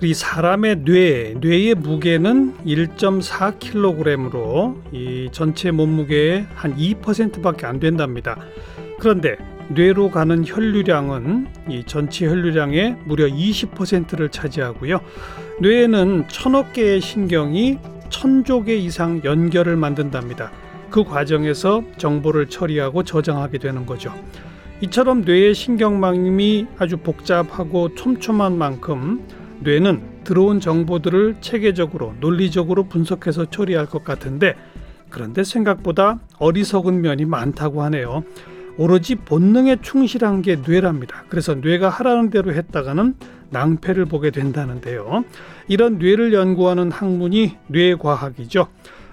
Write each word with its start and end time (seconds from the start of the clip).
이 0.00 0.14
사람의 0.14 0.84
뇌, 0.84 1.34
뇌의 1.40 1.74
무게는 1.74 2.54
1.4kg으로 2.64 4.76
이 4.92 5.28
전체 5.32 5.72
몸무게의 5.72 6.46
한 6.54 6.76
2%밖에 6.76 7.66
안 7.66 7.80
된답니다. 7.80 8.38
그런데 9.00 9.36
뇌로 9.70 10.12
가는 10.12 10.44
혈류량은 10.46 11.48
이 11.68 11.82
전체 11.84 12.28
혈류량의 12.28 12.98
무려 13.06 13.26
20%를 13.26 14.28
차지하고요. 14.28 15.00
뇌에는 15.60 16.26
천억 16.28 16.74
개의 16.74 17.00
신경이 17.00 17.78
천조 18.08 18.62
개 18.62 18.76
이상 18.76 19.20
연결을 19.24 19.74
만든답니다. 19.74 20.52
그 20.90 21.02
과정에서 21.02 21.82
정보를 21.96 22.48
처리하고 22.48 23.02
저장하게 23.02 23.58
되는 23.58 23.84
거죠. 23.84 24.14
이처럼 24.80 25.22
뇌의 25.22 25.54
신경망이 25.54 26.68
아주 26.78 26.98
복잡하고 26.98 27.96
촘촘한 27.96 28.56
만큼 28.56 29.26
뇌는 29.60 30.22
들어온 30.24 30.60
정보들을 30.60 31.36
체계적으로 31.40 32.14
논리적으로 32.20 32.84
분석해서 32.84 33.46
처리할 33.50 33.86
것 33.86 34.04
같은데 34.04 34.54
그런데 35.10 35.42
생각보다 35.44 36.20
어리석은 36.38 37.00
면이 37.00 37.24
많다고 37.24 37.82
하네요. 37.84 38.24
오로지 38.76 39.16
본능에 39.16 39.78
충실한 39.82 40.42
게 40.42 40.56
뇌랍니다. 40.56 41.24
그래서 41.28 41.54
뇌가 41.54 41.88
하라는 41.88 42.30
대로 42.30 42.52
했다가는 42.52 43.14
낭패를 43.50 44.04
보게 44.04 44.30
된다는데요. 44.30 45.24
이런 45.66 45.98
뇌를 45.98 46.32
연구하는 46.32 46.92
학문이 46.92 47.56
뇌과학이죠. 47.66 48.68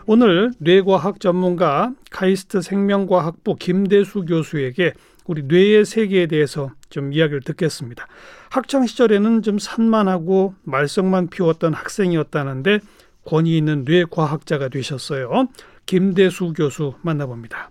오늘 0.06 0.52
뇌과학 0.60 1.20
전문가 1.20 1.92
카이스트 2.12 2.62
생명과학부 2.62 3.56
김대수 3.56 4.26
교수에게 4.26 4.94
우리 5.26 5.44
뇌의 5.44 5.86
세계에 5.86 6.28
대해서 6.28 6.72
좀 6.90 7.12
이야기를 7.14 7.42
듣겠습니다. 7.42 8.08
학창 8.50 8.86
시절에는 8.86 9.42
좀 9.42 9.60
산만하고 9.60 10.56
말썽만 10.64 11.30
피웠던 11.30 11.74
학생이었다는데 11.74 12.80
권위 13.26 13.58
있는 13.58 13.86
뇌 13.86 14.06
과학자가 14.10 14.70
되셨어요. 14.70 15.48
김대수 15.86 16.54
교수 16.54 16.94
만나봅니다. 17.02 17.70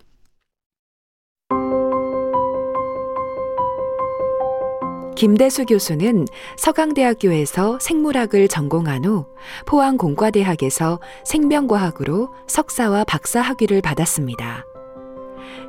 김대수 5.16 5.64
교수는 5.64 6.26
서강대학교에서 6.58 7.78
생물학을 7.78 8.48
전공한 8.48 9.04
후 9.04 9.26
포항공과대학에서 9.66 11.00
생명과학으로 11.24 12.34
석사와 12.48 13.04
박사 13.04 13.40
학위를 13.40 13.80
받았습니다. 13.80 14.64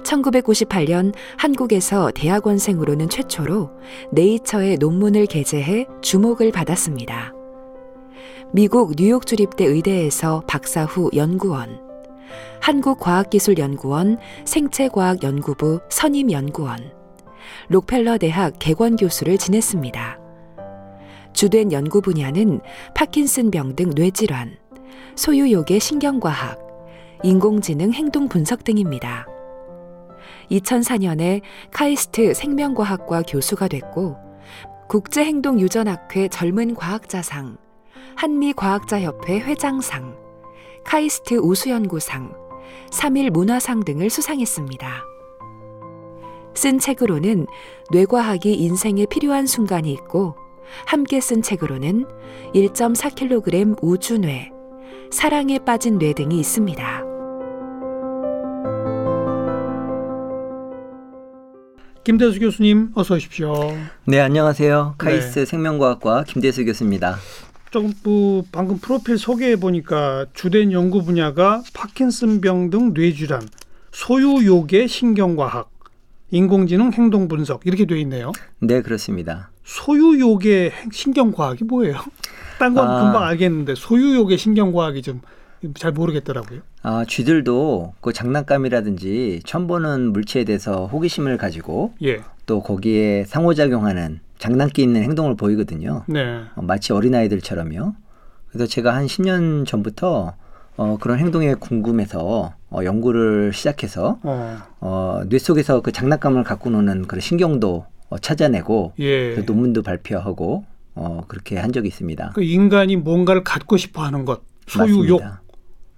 1998년 0.03 1.13
한국에서 1.37 2.11
대학원생으로는 2.11 3.09
최초로 3.09 3.71
네이처의 4.11 4.77
논문을 4.77 5.25
게재해 5.25 5.87
주목을 6.01 6.51
받았습니다. 6.51 7.33
미국 8.53 8.93
뉴욕 8.97 9.25
주립대 9.25 9.65
의대에서 9.65 10.43
박사 10.47 10.85
후 10.85 11.09
연구원, 11.15 11.79
한국과학기술연구원 12.61 14.17
생체과학연구부 14.45 15.81
선임연구원, 15.89 16.91
록펠러 17.69 18.17
대학 18.17 18.57
개관 18.59 18.95
교수를 18.95 19.37
지냈습니다. 19.37 20.19
주된 21.33 21.71
연구 21.71 22.01
분야는 22.01 22.61
파킨슨병 22.93 23.75
등 23.75 23.91
뇌질환, 23.93 24.57
소유욕의 25.15 25.79
신경과학, 25.79 26.59
인공지능 27.23 27.91
행동 27.93 28.27
분석 28.29 28.63
등입니다. 28.63 29.27
2004년에 30.51 31.41
카이스트 31.71 32.33
생명과학과 32.33 33.23
교수가 33.23 33.67
됐고 33.67 34.17
국제행동유전학회 34.87 36.27
젊은 36.27 36.75
과학자상, 36.75 37.57
한미과학자협회 38.15 39.39
회장상, 39.39 40.15
카이스트 40.85 41.35
우수연구상, 41.35 42.33
3일 42.91 43.31
문화상 43.31 43.83
등을 43.83 44.09
수상했습니다. 44.09 44.87
쓴 46.53 46.79
책으로는 46.79 47.47
뇌과학이 47.91 48.53
인생에 48.53 49.05
필요한 49.07 49.45
순간이 49.45 49.91
있고 49.91 50.35
함께 50.85 51.19
쓴 51.19 51.41
책으로는 51.41 52.05
1.4kg 52.53 53.77
우주뇌, 53.81 54.51
사랑에 55.11 55.59
빠진 55.59 55.97
뇌 55.97 56.13
등이 56.13 56.39
있습니다. 56.39 57.04
김대수 62.05 62.39
교수님 62.39 62.91
어서 62.93 63.15
오십시오. 63.15 63.75
네, 64.05 64.19
안녕하세요. 64.19 64.93
카이스트 64.99 65.39
네. 65.39 65.45
생명과학과 65.45 66.23
김대수 66.25 66.63
교수입니다. 66.63 67.15
조금 67.71 67.93
뭐 68.03 68.43
방금 68.51 68.77
프로필 68.77 69.17
소개해 69.17 69.55
보니까 69.55 70.27
주된 70.35 70.71
연구 70.71 71.03
분야가 71.03 71.63
파킨슨병 71.73 72.69
등 72.69 72.93
뇌질환, 72.93 73.41
소유욕의 73.91 74.87
신경과학, 74.87 75.71
인공지능 76.29 76.93
행동 76.93 77.27
분석 77.27 77.65
이렇게 77.65 77.87
돼 77.87 77.99
있네요. 78.01 78.31
네, 78.59 78.83
그렇습니다. 78.83 79.49
소유욕의 79.63 80.73
신경과학이 80.91 81.63
뭐예요? 81.63 81.95
딴건 82.59 82.87
아, 82.87 83.03
금방 83.03 83.23
알겠는데 83.23 83.73
소유욕의 83.73 84.37
신경과학이 84.37 85.01
좀 85.01 85.21
잘 85.75 85.91
모르겠더라고요. 85.91 86.61
아, 86.83 87.05
쥐들도 87.07 87.93
그 88.01 88.13
장난감이라든지 88.13 89.41
처음 89.45 89.67
보는 89.67 90.13
물체에 90.13 90.43
대해서 90.43 90.85
호기심을 90.87 91.37
가지고 91.37 91.93
예. 92.03 92.21
또 92.45 92.61
거기에 92.61 93.25
상호작용하는 93.25 94.19
장난기 94.37 94.83
있는 94.83 95.03
행동을 95.03 95.35
보이거든요. 95.35 96.03
네. 96.07 96.41
어, 96.55 96.61
마치 96.61 96.93
어린아이들처럼요. 96.93 97.93
그래서 98.49 98.67
제가 98.67 98.95
한 98.95 99.05
10년 99.05 99.65
전부터 99.65 100.33
어, 100.77 100.97
그런 100.99 101.19
행동에 101.19 101.53
궁금해서 101.55 102.53
어, 102.69 102.79
연구를 102.83 103.53
시작해서 103.53 104.19
어. 104.23 104.57
어, 104.81 105.21
뇌 105.27 105.39
속에서 105.39 105.81
그 105.81 105.91
장난감을 105.91 106.43
갖고 106.43 106.69
노는 106.69 107.07
그런 107.07 107.21
신경도 107.21 107.85
어, 108.09 108.17
찾아내고 108.17 108.93
예. 108.99 109.35
그 109.35 109.43
논문도 109.45 109.83
발표하고 109.83 110.65
어, 110.95 111.21
그렇게 111.27 111.57
한 111.57 111.71
적이 111.71 111.87
있습니다. 111.87 112.31
그 112.35 112.43
인간이 112.43 112.95
뭔가를 112.95 113.43
갖고 113.43 113.77
싶어 113.77 114.03
하는 114.03 114.25
것 114.25 114.41
소유욕. 114.67 115.21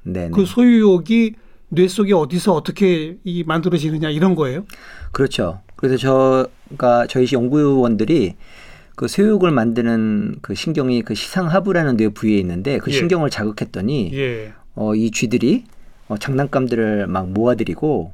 네. 0.07 0.29
그 0.29 0.45
소유욕이 0.45 1.34
뇌 1.69 1.88
속에 1.88 2.13
어디서 2.13 2.53
어떻게 2.53 3.18
이 3.23 3.44
만들어지느냐 3.44 4.09
이런 4.09 4.35
거예요? 4.35 4.66
그렇죠. 5.12 5.62
그래서 5.75 5.97
저가 5.97 7.07
저희 7.07 7.28
연구원들이 7.31 8.35
그 8.96 9.07
소유욕을 9.07 9.51
만드는 9.51 10.38
그 10.41 10.56
신경이 10.56 11.03
그 11.03 11.13
시상하부라는 11.13 11.97
뇌 11.97 12.09
부위에 12.09 12.38
있는데 12.40 12.79
그 12.79 12.90
예. 12.91 12.96
신경을 12.96 13.29
자극했더니 13.29 14.12
예. 14.13 14.53
어, 14.75 14.96
이 14.96 15.12
쥐들이 15.12 15.66
어, 16.07 16.17
장난감들을 16.17 17.07
막 17.07 17.29
모아들이고 17.29 18.13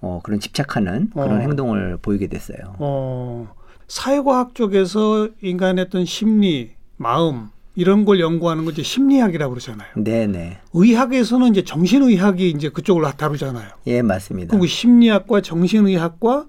어, 0.00 0.20
그런 0.22 0.40
집착하는 0.40 1.10
그런 1.10 1.32
어. 1.32 1.40
행동을 1.40 1.98
보이게 2.00 2.28
됐어요. 2.28 2.76
어. 2.78 3.52
사회과학 3.88 4.54
쪽에서 4.54 5.28
인간의 5.42 5.86
어떤 5.86 6.06
심리, 6.06 6.70
마음 6.96 7.48
이런 7.74 8.04
걸 8.04 8.20
연구하는 8.20 8.64
건 8.64 8.72
이제 8.72 8.82
심리학이라고 8.82 9.54
그러잖아요. 9.54 9.88
네네. 9.96 10.58
의학에서는 10.74 11.48
이제 11.48 11.64
정신의학이 11.64 12.50
이제 12.50 12.68
그쪽을 12.68 13.10
다루잖아요. 13.16 13.68
예, 13.86 14.02
맞습니다. 14.02 14.50
그럼 14.50 14.66
심리학과 14.66 15.40
정신의학과 15.40 16.46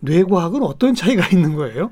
뇌과학은 0.00 0.62
어떤 0.62 0.94
차이가 0.94 1.26
있는 1.28 1.54
거예요? 1.54 1.90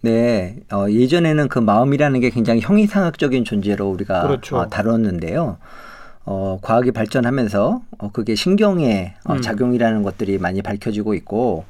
네, 0.00 0.58
어, 0.72 0.86
예전에는 0.90 1.48
그 1.48 1.58
마음이라는 1.58 2.20
게 2.20 2.30
굉장히 2.30 2.60
형이상학적인 2.60 3.44
존재로 3.44 3.88
우리가 3.88 4.22
그렇죠. 4.22 4.56
어, 4.56 4.68
다뤘는데요. 4.68 5.58
어, 6.26 6.58
과학이 6.62 6.90
발전하면서 6.90 7.82
어, 7.98 8.10
그게 8.12 8.34
신경의 8.34 9.14
어, 9.24 9.34
음. 9.34 9.40
작용이라는 9.40 10.02
것들이 10.02 10.38
많이 10.38 10.62
밝혀지고 10.62 11.14
있고 11.14 11.64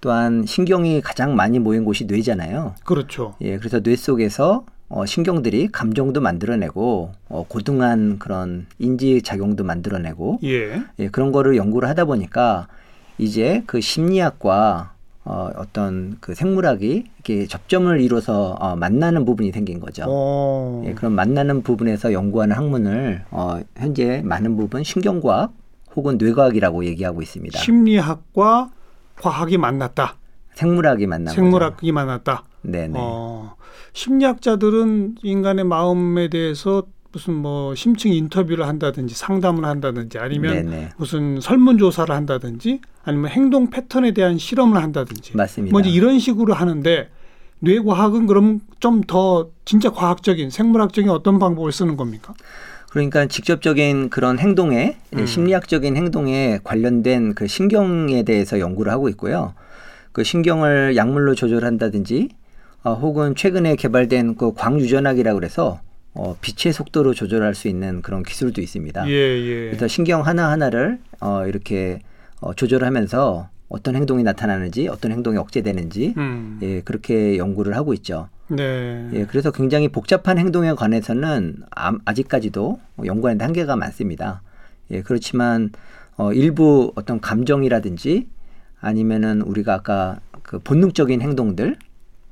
또한 0.00 0.44
신경이 0.46 1.00
가장 1.00 1.36
많이 1.36 1.58
모인 1.58 1.84
곳이 1.84 2.04
뇌잖아요. 2.06 2.74
그렇죠. 2.84 3.34
예, 3.40 3.58
그래서 3.58 3.80
뇌 3.80 3.96
속에서 3.96 4.64
어, 4.90 5.06
신경들이 5.06 5.68
감정도 5.68 6.20
만들어내고 6.20 7.12
어, 7.28 7.44
고등한 7.48 8.18
그런 8.18 8.66
인지 8.80 9.22
작용도 9.22 9.62
만들어내고 9.62 10.40
예. 10.42 10.82
예, 10.98 11.08
그런 11.08 11.30
거를 11.30 11.56
연구를 11.56 11.88
하다 11.88 12.06
보니까 12.06 12.66
이제 13.16 13.62
그 13.66 13.80
심리학과 13.80 14.94
어, 15.24 15.48
어떤 15.54 16.16
그 16.20 16.34
생물학이 16.34 17.04
이렇게 17.14 17.46
접점을 17.46 18.00
이뤄서 18.00 18.56
어, 18.58 18.74
만나는 18.74 19.24
부분이 19.24 19.52
생긴 19.52 19.78
거죠. 19.78 20.06
오. 20.08 20.82
예, 20.84 20.94
그럼 20.94 21.12
만나는 21.12 21.62
부분에서 21.62 22.12
연구하는 22.12 22.56
학문을 22.56 23.22
어, 23.30 23.60
현재 23.76 24.22
많은 24.24 24.56
부분 24.56 24.82
신경과학 24.82 25.52
혹은 25.94 26.18
뇌과학이라고 26.18 26.84
얘기하고 26.86 27.22
있습니다. 27.22 27.60
심리학과 27.60 28.70
과학이 29.20 29.56
만났다. 29.56 30.16
생물학이 30.54 31.06
만났다. 31.06 31.34
생물학이 31.34 31.76
거죠. 31.76 31.92
만났다. 31.92 32.44
네네. 32.62 32.94
어, 32.96 33.54
심리학자들은 33.92 35.16
인간의 35.22 35.64
마음에 35.64 36.28
대해서 36.28 36.84
무슨 37.12 37.34
뭐 37.34 37.74
심층 37.74 38.12
인터뷰를 38.12 38.66
한다든지 38.66 39.14
상담을 39.16 39.64
한다든지 39.64 40.18
아니면 40.18 40.66
네네. 40.66 40.88
무슨 40.96 41.40
설문조사를 41.40 42.14
한다든지 42.14 42.80
아니면 43.02 43.30
행동 43.30 43.70
패턴에 43.70 44.12
대한 44.12 44.38
실험을 44.38 44.80
한다든지 44.80 45.36
맞습니다. 45.36 45.72
뭐 45.72 45.80
이런 45.80 46.18
식으로 46.20 46.54
하는데 46.54 47.08
뇌과학은 47.60 48.26
그럼 48.26 48.60
좀 48.78 49.02
더 49.06 49.50
진짜 49.64 49.90
과학적인 49.90 50.50
생물학적인 50.50 51.10
어떤 51.10 51.38
방법을 51.38 51.72
쓰는 51.72 51.96
겁니까? 51.96 52.32
그러니까 52.90 53.26
직접적인 53.26 54.10
그런 54.10 54.38
행동에 54.38 54.96
음. 55.16 55.26
심리학적인 55.26 55.96
행동에 55.96 56.58
관련된 56.64 57.34
그 57.34 57.46
신경에 57.46 58.22
대해서 58.22 58.58
연구를 58.58 58.90
하고 58.90 59.08
있고요. 59.10 59.54
그 60.12 60.24
신경을 60.24 60.96
약물로 60.96 61.34
조절한다든지 61.34 62.30
어, 62.82 62.94
혹은 62.94 63.34
최근에 63.34 63.76
개발된 63.76 64.36
그 64.36 64.52
광유전학이라고 64.54 65.38
그래서 65.38 65.80
어, 66.14 66.36
빛의 66.40 66.72
속도로 66.72 67.14
조절할 67.14 67.54
수 67.54 67.68
있는 67.68 68.02
그런 68.02 68.22
기술도 68.22 68.60
있습니다. 68.60 69.08
예, 69.08 69.12
예. 69.12 69.66
그래서 69.66 69.86
신경 69.86 70.26
하나 70.26 70.50
하나를 70.50 70.98
어, 71.20 71.46
이렇게 71.46 72.00
어, 72.40 72.54
조절하면서 72.54 73.48
어떤 73.68 73.94
행동이 73.94 74.24
나타나는지 74.24 74.88
어떤 74.88 75.12
행동이 75.12 75.36
억제되는지 75.36 76.14
음. 76.16 76.58
예, 76.62 76.80
그렇게 76.80 77.38
연구를 77.38 77.76
하고 77.76 77.94
있죠. 77.94 78.28
네. 78.48 79.08
예, 79.12 79.26
그래서 79.26 79.52
굉장히 79.52 79.88
복잡한 79.88 80.38
행동에 80.38 80.72
관해서는 80.72 81.58
아, 81.74 81.92
아직까지도 82.04 82.80
연구하는데 83.04 83.44
한계가 83.44 83.76
많습니다. 83.76 84.42
예, 84.90 85.02
그렇지만 85.02 85.70
어, 86.16 86.32
일부 86.32 86.92
어떤 86.96 87.20
감정이라든지 87.20 88.26
아니면은 88.80 89.42
우리가 89.42 89.74
아까 89.74 90.18
그 90.42 90.58
본능적인 90.58 91.20
행동들 91.20 91.76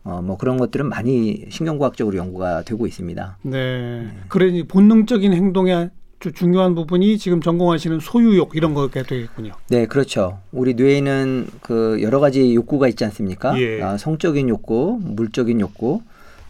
어, 0.08 0.22
뭐 0.22 0.38
그런 0.38 0.56
것들은 0.56 0.88
많이 0.88 1.44
신경과학적으로 1.50 2.16
연구가 2.16 2.62
되고 2.62 2.87
있습니다. 2.87 3.37
네. 3.43 3.50
네. 3.50 4.08
그래 4.28 4.62
본능적인 4.66 5.34
행동의 5.34 5.90
중요한 6.34 6.75
부분이 6.75 7.19
지금 7.19 7.43
전공하시는 7.43 8.00
소유욕 8.00 8.56
이런 8.56 8.72
거가 8.72 9.02
되겠군요. 9.02 9.52
네, 9.69 9.87
그렇죠. 9.87 10.40
우리 10.50 10.75
뇌에는 10.75 11.46
그 11.60 11.99
여러 12.00 12.20
가지 12.20 12.55
욕구가 12.55 12.88
있지 12.88 13.05
않습니까? 13.05 13.60
예. 13.60 13.82
아, 13.82 13.99
성적인 13.99 14.49
욕구, 14.49 14.99
물적인 15.02 15.60
욕구, 15.60 16.00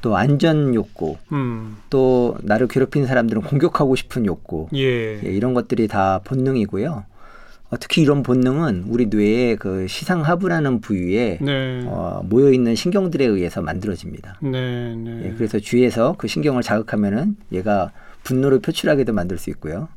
또 0.00 0.16
안전 0.16 0.75
욕구, 0.75 1.16
음. 1.32 1.76
또 1.90 2.37
나를 2.43 2.69
괴롭힌 2.69 3.06
사람들은 3.06 3.43
공격하고 3.43 3.96
싶은 3.96 4.25
욕구, 4.25 4.69
예. 4.75 5.20
예, 5.22 5.28
이런 5.28 5.52
것들이 5.52 5.88
다 5.88 6.20
본능이고요. 6.25 7.05
어, 7.70 7.76
특히 7.79 8.03
이런 8.03 8.23
본능은 8.23 8.85
우리 8.88 9.06
뇌의 9.06 9.56
그 9.56 9.87
시상하부라는 9.88 10.81
부위에 10.81 11.38
네. 11.41 11.82
어, 11.87 12.23
모여 12.25 12.50
있는 12.50 12.75
신경들에 12.75 13.25
의해서 13.26 13.61
만들어집니다. 13.61 14.38
네, 14.43 14.94
네. 14.97 15.23
예, 15.26 15.35
그래서 15.35 15.59
주위에서 15.59 16.15
그 16.17 16.29
신경을 16.29 16.62
자극하면은 16.62 17.37
얘가 17.53 17.91
분노를 18.25 18.61
표출하게도 18.61 19.12
만들 19.12 19.37
수 19.37 19.50
있고요. 19.50 19.88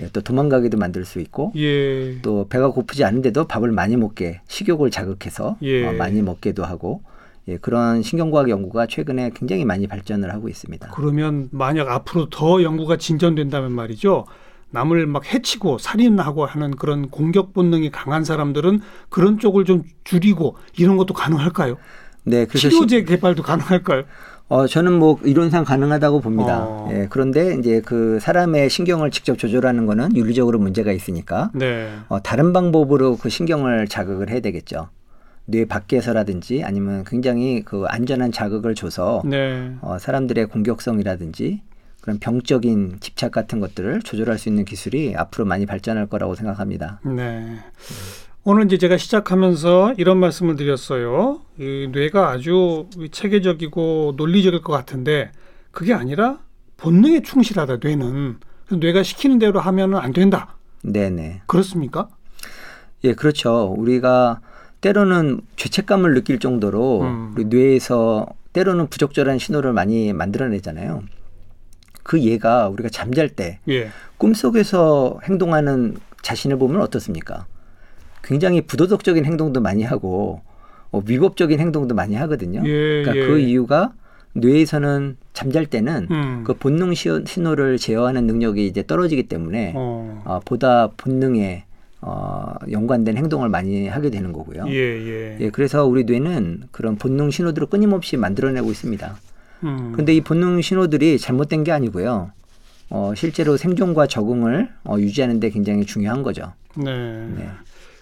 예, 0.00 0.08
또 0.12 0.20
도망가게도 0.20 0.76
만들 0.76 1.04
수 1.04 1.20
있고 1.20 1.52
예. 1.54 2.20
또 2.20 2.48
배가 2.48 2.70
고프지 2.70 3.04
않은데도 3.04 3.46
밥을 3.46 3.70
많이 3.70 3.96
먹게 3.96 4.40
식욕을 4.48 4.90
자극해서 4.90 5.56
예. 5.62 5.86
어, 5.86 5.92
많이 5.92 6.20
먹게도 6.20 6.64
하고 6.64 7.02
예, 7.46 7.58
그런 7.58 8.02
신경과학 8.02 8.48
연구가 8.48 8.86
최근에 8.86 9.30
굉장히 9.34 9.64
많이 9.64 9.86
발전을 9.86 10.32
하고 10.32 10.48
있습니다. 10.48 10.90
그러면 10.92 11.48
만약 11.52 11.90
앞으로 11.90 12.28
더 12.28 12.62
연구가 12.62 12.96
진전된다면 12.96 13.70
말이죠. 13.70 14.24
남을 14.74 15.06
막 15.06 15.32
해치고 15.32 15.78
살인하고 15.78 16.44
하는 16.44 16.72
그런 16.72 17.08
공격 17.08 17.54
본능이 17.54 17.90
강한 17.90 18.24
사람들은 18.24 18.80
그런 19.08 19.38
쪽을 19.38 19.64
좀 19.64 19.84
줄이고 20.02 20.56
이런 20.76 20.96
것도 20.96 21.14
가능할까요? 21.14 21.76
네, 22.24 22.44
그래서 22.44 22.68
치료제 22.68 22.98
시... 22.98 23.04
개발도 23.04 23.42
가능할까요? 23.42 24.02
어, 24.48 24.66
저는 24.66 24.92
뭐 24.92 25.18
이론상 25.24 25.64
가능하다고 25.64 26.20
봅니다. 26.20 26.64
어. 26.64 26.88
예, 26.92 27.06
그런데 27.08 27.54
이제 27.54 27.80
그 27.80 28.18
사람의 28.20 28.68
신경을 28.68 29.10
직접 29.10 29.38
조절하는 29.38 29.86
거는 29.86 30.16
윤리적으로 30.16 30.58
문제가 30.58 30.92
있으니까 30.92 31.50
네. 31.54 31.88
어, 32.08 32.20
다른 32.22 32.52
방법으로 32.52 33.16
그 33.16 33.30
신경을 33.30 33.88
자극을 33.88 34.28
해야 34.28 34.40
되겠죠. 34.40 34.88
뇌 35.46 35.66
밖에서라든지 35.66 36.62
아니면 36.64 37.04
굉장히 37.06 37.62
그 37.62 37.84
안전한 37.88 38.32
자극을 38.32 38.74
줘서 38.74 39.22
네. 39.24 39.72
어, 39.80 39.98
사람들의 39.98 40.46
공격성이라든지 40.46 41.62
그런 42.04 42.18
병적인 42.18 42.98
집착 43.00 43.32
같은 43.32 43.60
것들을 43.60 44.02
조절할 44.02 44.36
수 44.36 44.50
있는 44.50 44.66
기술이 44.66 45.14
앞으로 45.16 45.46
많이 45.46 45.64
발전할 45.64 46.06
거라고 46.06 46.34
생각합니다. 46.34 47.00
네. 47.02 47.56
오늘 48.42 48.66
이제 48.66 48.76
제가 48.76 48.98
시작하면서 48.98 49.94
이런 49.96 50.18
말씀을 50.18 50.56
드렸어요. 50.56 51.40
이 51.58 51.88
뇌가 51.90 52.28
아주 52.28 52.90
체계적이고 53.10 54.16
논리적일 54.18 54.60
것 54.60 54.70
같은데 54.74 55.32
그게 55.70 55.94
아니라 55.94 56.40
본능에 56.76 57.22
충실하다 57.22 57.78
뇌는 57.82 58.36
뇌가 58.68 59.02
시키는 59.02 59.38
대로 59.38 59.60
하면은 59.60 59.96
안 59.96 60.12
된다. 60.12 60.58
네네. 60.82 61.40
그렇습니까? 61.46 62.08
예, 63.04 63.14
그렇죠. 63.14 63.74
우리가 63.78 64.42
때로는 64.82 65.40
죄책감을 65.56 66.12
느낄 66.12 66.38
정도로 66.38 67.00
음. 67.00 67.32
우리 67.34 67.46
뇌에서 67.46 68.26
때로는 68.52 68.88
부적절한 68.88 69.38
신호를 69.38 69.72
많이 69.72 70.12
만들어내잖아요. 70.12 71.02
그 72.04 72.20
얘가 72.20 72.68
우리가 72.68 72.88
잠잘 72.88 73.30
때 73.30 73.58
예. 73.68 73.88
꿈속에서 74.18 75.18
행동하는 75.24 75.96
자신을 76.22 76.58
보면 76.58 76.80
어떻습니까? 76.80 77.46
굉장히 78.22 78.60
부도덕적인 78.60 79.24
행동도 79.24 79.60
많이 79.60 79.82
하고 79.82 80.42
어, 80.92 81.02
위법적인 81.04 81.58
행동도 81.58 81.94
많이 81.94 82.14
하거든요. 82.14 82.62
예, 82.64 83.02
그러니까 83.02 83.16
예. 83.16 83.26
그 83.26 83.38
이유가 83.40 83.92
뇌에서는 84.34 85.16
잠잘 85.32 85.66
때는 85.66 86.08
음. 86.10 86.44
그 86.44 86.54
본능 86.54 86.92
신호를 86.94 87.78
제어하는 87.78 88.26
능력이 88.26 88.66
이제 88.66 88.84
떨어지기 88.86 89.24
때문에 89.24 89.72
어. 89.74 90.22
어, 90.24 90.40
보다 90.44 90.88
본능에 90.96 91.64
어, 92.00 92.54
연관된 92.70 93.16
행동을 93.16 93.48
많이 93.48 93.88
하게 93.88 94.10
되는 94.10 94.32
거고요. 94.32 94.66
예, 94.68 94.74
예. 94.74 95.38
예, 95.40 95.50
그래서 95.50 95.86
우리 95.86 96.04
뇌는 96.04 96.64
그런 96.70 96.96
본능 96.96 97.30
신호들을 97.30 97.68
끊임없이 97.68 98.16
만들어내고 98.16 98.70
있습니다. 98.70 99.16
음. 99.64 99.92
근데 99.96 100.14
이 100.14 100.20
본능 100.20 100.60
신호들이 100.60 101.18
잘못된 101.18 101.64
게 101.64 101.72
아니고요. 101.72 102.30
어, 102.90 103.12
실제로 103.16 103.56
생존과 103.56 104.06
적응을 104.06 104.68
어, 104.84 104.96
유지하는 104.98 105.40
데 105.40 105.50
굉장히 105.50 105.84
중요한 105.86 106.22
거죠. 106.22 106.52
네. 106.76 106.84
네. 107.36 107.48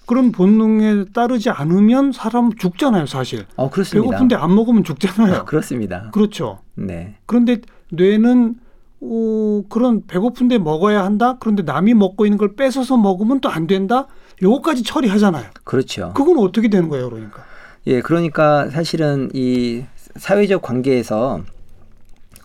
그런 0.06 0.32
본능에 0.32 1.04
따르지 1.14 1.48
않으면 1.50 2.12
사람 2.12 2.52
죽잖아요, 2.54 3.06
사실. 3.06 3.46
어, 3.56 3.70
그렇습니다. 3.70 4.10
배고픈데 4.10 4.34
안 4.34 4.54
먹으면 4.54 4.82
죽잖아요. 4.84 5.34
아, 5.34 5.44
그렇습니다. 5.44 6.10
그렇죠. 6.12 6.58
네. 6.74 7.16
그런데 7.26 7.58
뇌는 7.90 8.56
어, 9.00 9.62
그런 9.68 10.06
배고픈데 10.06 10.58
먹어야 10.58 11.04
한다. 11.04 11.36
그런데 11.40 11.62
남이 11.62 11.94
먹고 11.94 12.26
있는 12.26 12.36
걸 12.38 12.54
뺏어서 12.56 12.96
먹으면 12.96 13.40
또 13.40 13.48
안 13.48 13.66
된다. 13.66 14.06
요거까지 14.42 14.82
처리하잖아요. 14.82 15.44
그렇죠. 15.64 16.12
그건 16.14 16.38
어떻게 16.38 16.68
되는 16.68 16.88
거예요, 16.88 17.08
그러니까? 17.10 17.44
예, 17.86 18.00
그러니까 18.00 18.68
사실은 18.70 19.30
이 19.34 19.84
사회적 20.16 20.62
관계에서 20.62 21.42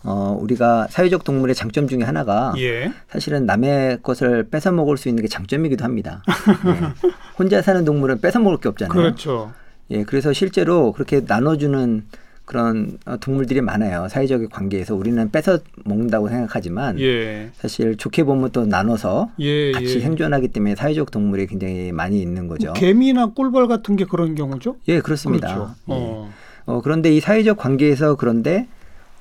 어, 0.04 0.38
우리가 0.40 0.88
사회적 0.90 1.24
동물의 1.24 1.54
장점 1.56 1.88
중에 1.88 2.04
하나가 2.04 2.54
예. 2.58 2.92
사실은 3.10 3.46
남의 3.46 4.00
것을 4.04 4.48
뺏어 4.50 4.72
먹을 4.72 4.96
수 4.98 5.10
있는 5.10 5.22
게 5.22 5.28
장점이기도 5.28 5.84
합니다. 5.84 6.24
예. 6.66 7.10
혼자 7.38 7.62
사는 7.62 7.84
동물은 7.84 8.22
뺏어 8.22 8.40
먹을 8.40 8.58
게 8.58 8.70
없잖아요. 8.70 8.94
그렇죠. 8.94 9.52
예, 9.92 10.04
그래서 10.04 10.34
실제로 10.34 10.92
그렇게 10.92 11.22
나눠주는 11.26 12.04
그런 12.46 12.98
어, 13.06 13.18
동물들이 13.18 13.60
많아요. 13.60 14.08
사회적 14.08 14.50
관계에서 14.50 14.96
우리는 14.96 15.30
뺏어 15.32 15.60
먹는다고 15.84 16.30
생각하지만 16.30 16.98
예. 17.02 17.50
사실 17.58 17.98
좋게 17.98 18.24
보면 18.24 18.52
또 18.52 18.66
나눠서 18.66 19.32
예, 19.40 19.74
같이 19.74 19.96
예. 19.96 20.00
생존하기 20.00 20.48
때문에 20.50 20.76
사회적 20.76 21.12
동물이 21.12 21.48
굉장히 21.48 21.92
많이 21.92 22.22
있는 22.22 22.48
거죠. 22.48 22.72
개미나 22.72 23.34
꿀벌 23.34 23.68
같은 23.68 23.98
게 23.98 24.06
그런 24.06 24.36
경우죠? 24.36 24.78
예, 24.88 25.02
그렇습니다. 25.02 25.54
그렇죠. 25.54 25.76
예. 25.90 25.94
어. 25.94 26.32
어, 26.68 26.82
그런데 26.82 27.12
이 27.12 27.20
사회적 27.20 27.58
관계에서 27.58 28.16
그런데 28.16 28.68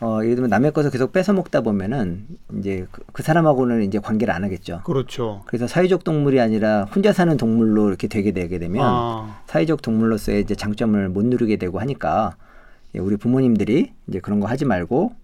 어, 0.00 0.18
예를 0.22 0.34
들면 0.34 0.50
남의 0.50 0.72
것을 0.72 0.90
계속 0.90 1.12
뺏어 1.12 1.32
먹다 1.32 1.62
보면은 1.62 2.26
이제 2.58 2.86
그, 2.90 3.02
그, 3.12 3.22
사람하고는 3.22 3.82
이제 3.84 3.98
관계를 3.98 4.34
안 4.34 4.44
하겠죠. 4.44 4.82
그렇죠. 4.84 5.42
그래서 5.46 5.66
사회적 5.66 6.04
동물이 6.04 6.38
아니라 6.38 6.84
혼자 6.84 7.14
사는 7.14 7.34
동물로 7.34 7.88
이렇게 7.88 8.06
되게 8.06 8.32
되게 8.32 8.58
되면 8.58 8.84
아. 8.84 9.40
사회적 9.46 9.80
동물로서의 9.80 10.42
이제 10.42 10.54
장점을 10.54 11.08
못 11.08 11.24
누리게 11.24 11.56
되고 11.56 11.80
하니까 11.80 12.36
예, 12.94 12.98
우리 12.98 13.16
부모님들이 13.16 13.92
이제 14.08 14.20
그런 14.20 14.40
거 14.40 14.48
하지 14.48 14.66
말고 14.66 15.14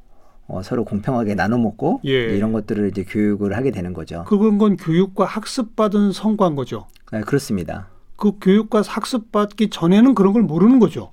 어, 0.48 0.62
서로 0.62 0.84
공평하게 0.84 1.34
나눠 1.34 1.58
먹고 1.58 2.00
예. 2.06 2.34
이런 2.34 2.52
것들을 2.52 2.88
이제 2.88 3.04
교육을 3.04 3.54
하게 3.54 3.72
되는 3.72 3.92
거죠. 3.92 4.24
그건 4.26 4.56
건 4.56 4.76
교육과 4.76 5.26
학습받은 5.26 6.12
성과인 6.12 6.54
거죠. 6.54 6.86
네, 7.10 7.20
그렇습니다. 7.20 7.88
그 8.16 8.32
교육과 8.40 8.82
학습받기 8.86 9.68
전에는 9.68 10.14
그런 10.14 10.32
걸 10.32 10.42
모르는 10.42 10.78
거죠. 10.78 11.10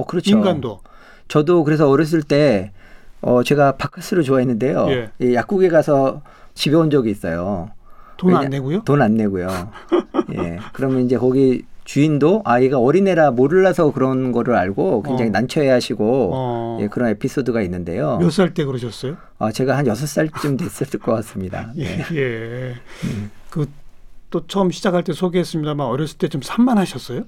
어, 0.00 0.04
그렇죠. 0.06 0.30
인간도. 0.30 0.80
저도 1.28 1.64
그래서 1.64 1.88
어렸을 1.88 2.22
때 2.22 2.72
어, 3.20 3.42
제가 3.42 3.72
바카스를 3.76 4.22
좋아했는데요. 4.22 4.86
예. 4.90 5.10
예, 5.20 5.34
약국에 5.34 5.68
가서 5.68 6.22
집에 6.54 6.76
온 6.76 6.88
적이 6.90 7.10
있어요. 7.10 7.70
돈 8.16 8.34
안 8.34 8.48
내고요? 8.50 8.82
돈 8.84 9.02
안 9.02 9.14
내고요. 9.16 9.48
예. 10.38 10.58
그러면 10.72 11.02
이제 11.04 11.16
거기 11.18 11.64
주인도 11.84 12.42
아 12.44 12.60
얘가 12.60 12.78
어린애라 12.78 13.30
몰라서 13.30 13.92
그런 13.92 14.30
거를 14.32 14.54
알고 14.56 15.02
굉장히 15.02 15.30
어. 15.30 15.32
난처해하시고 15.32 16.30
어. 16.34 16.78
예, 16.82 16.88
그런 16.88 17.08
에피소드가 17.10 17.62
있는데요. 17.62 18.18
몇 18.18 18.28
살 18.30 18.52
때 18.54 18.64
그러셨어요? 18.64 19.16
아 19.38 19.50
제가 19.52 19.76
한 19.76 19.86
여섯 19.86 20.06
살쯤 20.06 20.56
됐을 20.58 20.86
것 21.00 21.12
같습니다. 21.16 21.72
예. 21.78 21.84
네. 21.84 22.04
예. 22.14 22.74
음. 23.04 23.30
그또 23.50 24.46
처음 24.48 24.70
시작할 24.70 25.02
때 25.04 25.12
소개했습니다만 25.12 25.86
어렸을 25.86 26.18
때 26.18 26.28
좀 26.28 26.42
산만하셨어요? 26.42 27.22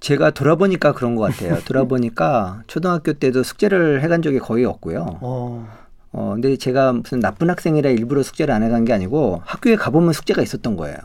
제가 0.00 0.30
돌아보니까 0.30 0.92
그런 0.92 1.14
것 1.14 1.22
같아요. 1.22 1.58
돌아보니까 1.64 2.62
초등학교 2.66 3.12
때도 3.12 3.42
숙제를 3.42 4.02
해간 4.02 4.22
적이 4.22 4.38
거의 4.38 4.64
없고요. 4.64 5.18
어. 5.20 5.68
어, 6.12 6.32
근데 6.34 6.56
제가 6.56 6.92
무슨 6.92 7.20
나쁜 7.20 7.48
학생이라 7.50 7.90
일부러 7.90 8.22
숙제를 8.22 8.52
안 8.52 8.62
해간 8.62 8.84
게 8.84 8.92
아니고 8.92 9.42
학교에 9.44 9.76
가보면 9.76 10.12
숙제가 10.12 10.42
있었던 10.42 10.76
거예요. 10.76 10.96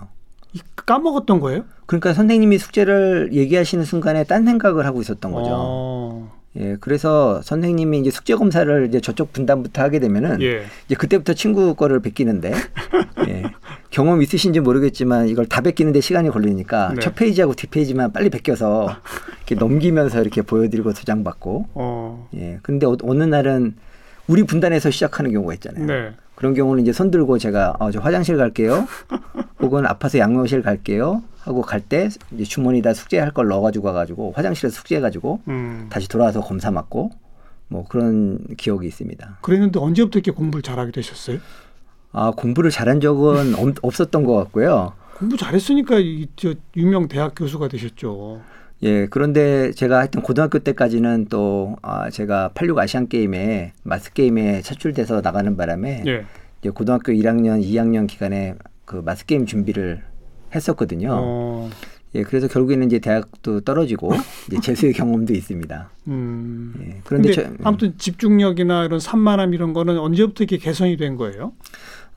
까먹었던 0.86 1.40
거예요? 1.40 1.66
그러니까 1.86 2.14
선생님이 2.14 2.58
숙제를 2.58 3.30
얘기하시는 3.34 3.84
순간에 3.84 4.24
딴 4.24 4.46
생각을 4.46 4.86
하고 4.86 5.02
있었던 5.02 5.32
거죠. 5.32 5.50
어. 5.52 6.32
예, 6.58 6.78
그래서 6.80 7.42
선생님이 7.42 8.00
이제 8.00 8.12
숙제 8.12 8.36
검사를 8.36 8.88
이제 8.88 9.02
저쪽 9.02 9.34
분담부터 9.34 9.82
하게 9.82 10.00
되면은 10.00 10.42
예. 10.42 10.64
이제 10.86 10.96
그때부터 10.96 11.34
친구 11.34 11.76
거를 11.76 12.00
베끼는데 12.00 12.54
예, 13.28 13.44
경험 13.96 14.22
있으신지 14.22 14.60
모르겠지만 14.60 15.30
이걸 15.30 15.46
다 15.46 15.62
베끼는데 15.62 16.02
시간이 16.02 16.30
걸리니까 16.30 16.96
네. 16.96 17.00
첫 17.00 17.16
페이지하고 17.16 17.54
뒷 17.54 17.72
페이지만 17.72 18.12
빨리 18.12 18.30
베껴서 18.30 18.94
이렇게 19.38 19.56
넘기면서 19.56 20.20
이렇게 20.22 20.42
보여드리고 20.42 20.92
도장 20.92 21.24
받고 21.24 21.70
어. 21.76 22.28
예, 22.36 22.60
근데 22.62 22.86
어, 22.86 22.98
어느 23.04 23.24
날은 23.24 23.78
우리 24.28 24.44
분단에서 24.44 24.92
시작하는 24.92 25.32
경우가 25.32 25.54
있잖아요. 25.54 25.86
네. 25.86 26.12
그런 26.36 26.54
경우는 26.54 26.84
이제 26.84 26.92
손 26.92 27.10
들고 27.10 27.38
제가 27.38 27.78
어, 27.80 27.90
저 27.92 28.02
화장실 28.02 28.36
갈게요. 28.36 28.86
혹은 29.64 29.86
아파서 29.86 30.20
양로실 30.20 30.62
갈게요. 30.62 31.24
하고 31.40 31.62
갈때 31.62 32.10
이제 32.34 32.44
주머니에다 32.44 32.94
숙제할 32.94 33.32
걸 33.32 33.48
넣어가지고 33.48 33.86
가가지고 33.86 34.34
화장실에서 34.36 34.76
숙제해가지고 34.76 35.40
음. 35.48 35.88
다시 35.90 36.10
돌아와서 36.10 36.42
검사 36.42 36.70
맞고 36.70 37.12
뭐 37.70 37.86
그런 37.88 38.40
기억이 38.58 38.88
있습니다. 38.88 39.38
그랬는데 39.42 39.80
언제부터 39.80 40.20
이렇게 40.20 40.32
공부를 40.32 40.64
잘하게 40.64 40.92
되셨어요? 40.92 41.40
아 42.18 42.32
공부를 42.32 42.72
잘한 42.72 43.02
적은 43.02 43.54
없었던 43.82 44.24
것 44.24 44.36
같고요. 44.36 44.94
공부 45.18 45.36
잘했으니까 45.36 46.00
이, 46.00 46.28
저 46.38 46.54
유명 46.78 47.10
대학 47.10 47.36
교수가 47.36 47.68
되셨죠. 47.68 48.42
예, 48.84 49.06
그런데 49.08 49.72
제가 49.72 50.00
하여튼 50.00 50.22
고등학교 50.22 50.60
때까지는 50.60 51.28
또 51.30 51.76
아, 51.82 52.10
제가 52.10 52.52
86 52.54 52.80
아시안 52.80 53.10
게임에 53.10 53.74
마스 53.84 54.14
게임에 54.14 54.62
차출돼서 54.62 55.20
나가는 55.22 55.58
바람에 55.58 56.04
예. 56.08 56.26
이제 56.62 56.70
고등학교 56.70 57.12
1학년, 57.12 57.62
2학년 57.62 58.08
기간에 58.08 58.56
그 58.86 58.96
마스 59.04 59.26
게임 59.26 59.46
준비를 59.46 60.02
했었거든요. 60.54 61.10
어. 61.12 61.70
예, 62.16 62.24
그래서 62.24 62.48
결국에는 62.48 62.88
이제 62.88 63.00
대학도 63.00 63.62
떨어지고 63.62 64.12
이제 64.48 64.62
재수의 64.62 64.94
경험도 64.94 65.34
있습니다. 65.34 65.90
음. 66.08 66.74
예, 66.82 67.02
그런데 67.04 67.34
저, 67.34 67.44
아무튼 67.64 67.94
집중력이나 67.98 68.86
이런 68.86 69.02
산만함 69.02 69.54
이런 69.54 69.74
거는 69.74 70.00
언제부터 70.00 70.46
이렇게 70.46 70.58
개선이 70.58 70.96
된 70.96 71.18
거예요? 71.18 71.52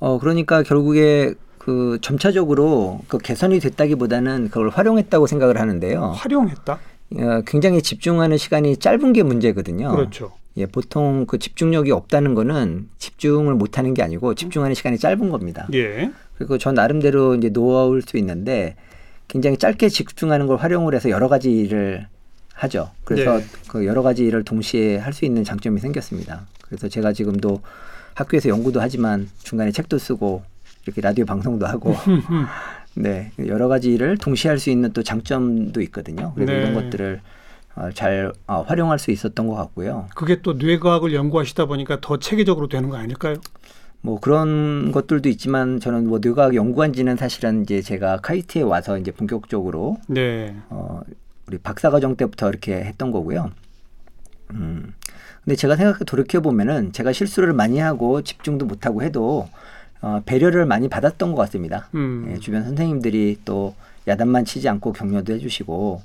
어, 0.01 0.19
그러니까 0.19 0.63
결국에 0.63 1.35
그 1.59 1.99
점차적으로 2.01 3.01
그 3.09 3.19
개선이 3.19 3.61
됐다기보다는 3.61 4.49
그걸 4.49 4.69
활용했다고 4.71 5.27
생각을 5.27 5.59
하는데요. 5.61 6.13
활용했다? 6.17 6.79
어, 7.17 7.41
굉장히 7.47 7.83
집중하는 7.83 8.37
시간이 8.37 8.77
짧은 8.77 9.13
게 9.13 9.23
문제거든요. 9.23 9.91
그렇죠. 9.91 10.33
예, 10.57 10.67
보통 10.67 11.27
그 11.27 11.39
집중력이 11.39 11.91
없다는 11.93 12.35
거는 12.35 12.89
집중을 12.99 13.55
못 13.55 13.79
하는 13.79 13.95
게 13.95 14.03
아니고 14.03 14.35
집중하는 14.35 14.75
시간이 14.75 14.99
짧은 14.99 15.31
겁니다. 15.31 15.69
예. 15.75 16.11
그리고 16.37 16.59
저 16.59 16.73
나름대로 16.73 17.35
이제 17.37 17.49
노하우일 17.49 18.03
수 18.03 18.17
있는데 18.19 18.77
굉장히 19.29 19.57
짧게 19.57 19.89
집중하는 19.89 20.47
걸 20.47 20.57
활용을 20.57 20.95
해서 20.95 21.11
여러 21.11 21.29
가지 21.29 21.51
일을 21.53 22.07
하죠. 22.55 22.91
그래서 23.05 23.39
예. 23.41 23.45
그 23.69 23.87
여러 23.87 24.03
가지 24.03 24.25
일을 24.25 24.43
동시에 24.43 24.97
할 24.99 25.13
수 25.13 25.25
있는 25.25 25.45
장점이 25.45 25.81
생겼습니다. 25.81 26.47
그래서 26.63 26.89
제가 26.89 27.13
지금도 27.13 27.61
학교에서 28.19 28.49
연구도 28.49 28.81
하지만 28.81 29.29
중간에 29.43 29.71
책도 29.71 29.99
쓰고 29.99 30.43
이렇게 30.85 31.01
라디오 31.01 31.25
방송도 31.25 31.67
하고 31.67 31.95
네 32.95 33.31
여러 33.47 33.69
가지 33.69 33.93
일을 33.95 34.17
동시에 34.19 34.51
할 34.51 34.59
수 34.59 34.71
있는 34.71 34.93
또 34.93 35.03
장점도 35.03 35.81
있거든요. 35.83 36.33
그래서 36.35 36.53
네. 36.53 36.59
이런 36.59 36.75
것들을 36.75 37.21
어, 37.77 37.91
잘 37.95 38.33
어, 38.49 38.63
활용할 38.63 38.99
수 38.99 39.13
있었던 39.13 39.47
것 39.47 39.55
같고요. 39.55 40.09
그게 40.17 40.43
또 40.43 40.55
뇌과학을 40.55 41.15
연구하시다 41.15 41.67
보니까 41.67 41.99
더 42.01 42.19
체계적으로 42.19 42.69
되는 42.69 42.89
거 42.89 42.97
아닐까요? 42.97 43.37
뭐 44.01 44.19
그런 44.21 44.91
것들도 44.93 45.29
있지만 45.29 45.79
저는 45.81 46.09
뭐 46.09 46.19
뇌과학 46.21 46.55
연구한지는 46.55 47.17
사실은 47.17 47.63
이제 47.63 47.83
제가 47.83 48.19
카이트에 48.19 48.63
와서 48.63 48.99
이제 48.99 49.11
본격적으로 49.13 49.99
네. 50.09 50.57
어, 50.71 51.03
우리 51.47 51.59
박사과정 51.59 52.17
때부터 52.17 52.49
이렇게 52.49 52.75
했던 52.75 53.13
거고요. 53.13 53.51
음. 54.53 54.95
근데 55.45 55.57
제가 55.57 55.77
생각해 55.77 56.01
돌이켜 56.07 56.41
보면은 56.41 56.93
제가 56.93 57.13
실수를 57.13 57.53
많이 57.53 57.79
하고 57.79 58.23
집중도 58.23 58.67
못하고 58.67 59.03
해도 59.03 59.49
어, 60.01 60.23
배려를 60.27 60.67
많이 60.67 60.89
받았던 60.89 61.33
것 61.33 61.43
같습니다. 61.43 61.89
음. 61.95 62.29
예, 62.31 62.39
주변 62.39 62.65
선생님들이 62.65 63.39
또 63.45 63.75
야단만 64.07 64.45
치지 64.45 64.69
않고 64.69 64.93
격려도 64.93 65.33
해주시고 65.35 66.03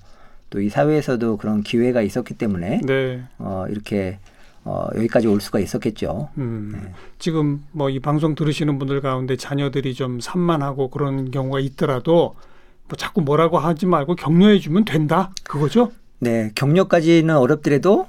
또 0.49 0.59
이 0.59 0.69
사회에서도 0.69 1.37
그런 1.37 1.63
기회가 1.63 2.01
있었기 2.03 2.35
때문에 2.35 2.81
네. 2.85 3.23
어, 3.39 3.65
이렇게 3.69 4.19
어, 4.65 4.87
여기까지 4.95 5.27
올 5.27 5.41
수가 5.41 5.59
있었겠죠. 5.59 6.29
음. 6.37 6.71
네. 6.73 6.93
지금 7.19 7.63
뭐 7.71 7.89
이 7.89 7.99
방송 7.99 8.35
들으시는 8.35 8.77
분들 8.79 9.01
가운데 9.01 9.35
자녀들이 9.35 9.93
좀 9.93 10.19
산만하고 10.19 10.89
그런 10.89 11.31
경우가 11.31 11.59
있더라도 11.59 12.35
뭐 12.87 12.97
자꾸 12.97 13.21
뭐라고 13.21 13.57
하지 13.57 13.85
말고 13.85 14.15
격려해 14.15 14.59
주면 14.59 14.85
된다 14.85 15.31
그거죠? 15.43 15.91
네, 16.19 16.51
격려까지는 16.55 17.35
어렵더라도 17.35 18.07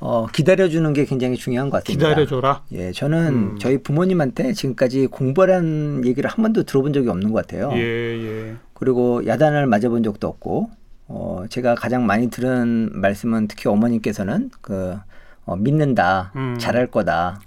어, 0.00 0.26
기다려주는 0.26 0.92
게 0.94 1.04
굉장히 1.04 1.36
중요한 1.36 1.68
것 1.68 1.84
같습니다. 1.84 2.08
기다려줘라. 2.08 2.62
예, 2.72 2.90
저는 2.90 3.26
음. 3.28 3.58
저희 3.58 3.78
부모님한테 3.78 4.54
지금까지 4.54 5.06
공부라는 5.06 6.06
얘기를 6.06 6.28
한 6.28 6.42
번도 6.42 6.62
들어본 6.62 6.94
적이 6.94 7.10
없는 7.10 7.32
것 7.32 7.46
같아요. 7.46 7.70
예, 7.74 7.78
예. 7.78 8.56
그리고 8.72 9.26
야단을 9.26 9.66
맞아본 9.66 10.02
적도 10.02 10.26
없고, 10.26 10.70
어, 11.08 11.44
제가 11.50 11.74
가장 11.74 12.06
많이 12.06 12.30
들은 12.30 12.88
말씀은 12.94 13.46
특히 13.46 13.68
어머님께서는 13.68 14.50
그 14.62 14.96
어, 15.44 15.56
믿는다, 15.56 16.32
음. 16.36 16.56
잘할 16.58 16.86
거다 16.86 17.40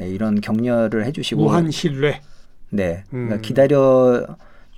예, 0.00 0.08
이런 0.08 0.40
격려를 0.40 1.04
해주시고 1.06 1.42
무한 1.42 1.70
신뢰. 1.70 2.20
네, 2.70 3.02
그러니까 3.10 3.36
음. 3.36 3.42
기다려 3.42 4.26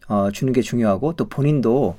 어, 0.09 0.31
주는 0.33 0.53
게 0.53 0.63
중요하고 0.63 1.13
또 1.15 1.29
본인도 1.29 1.97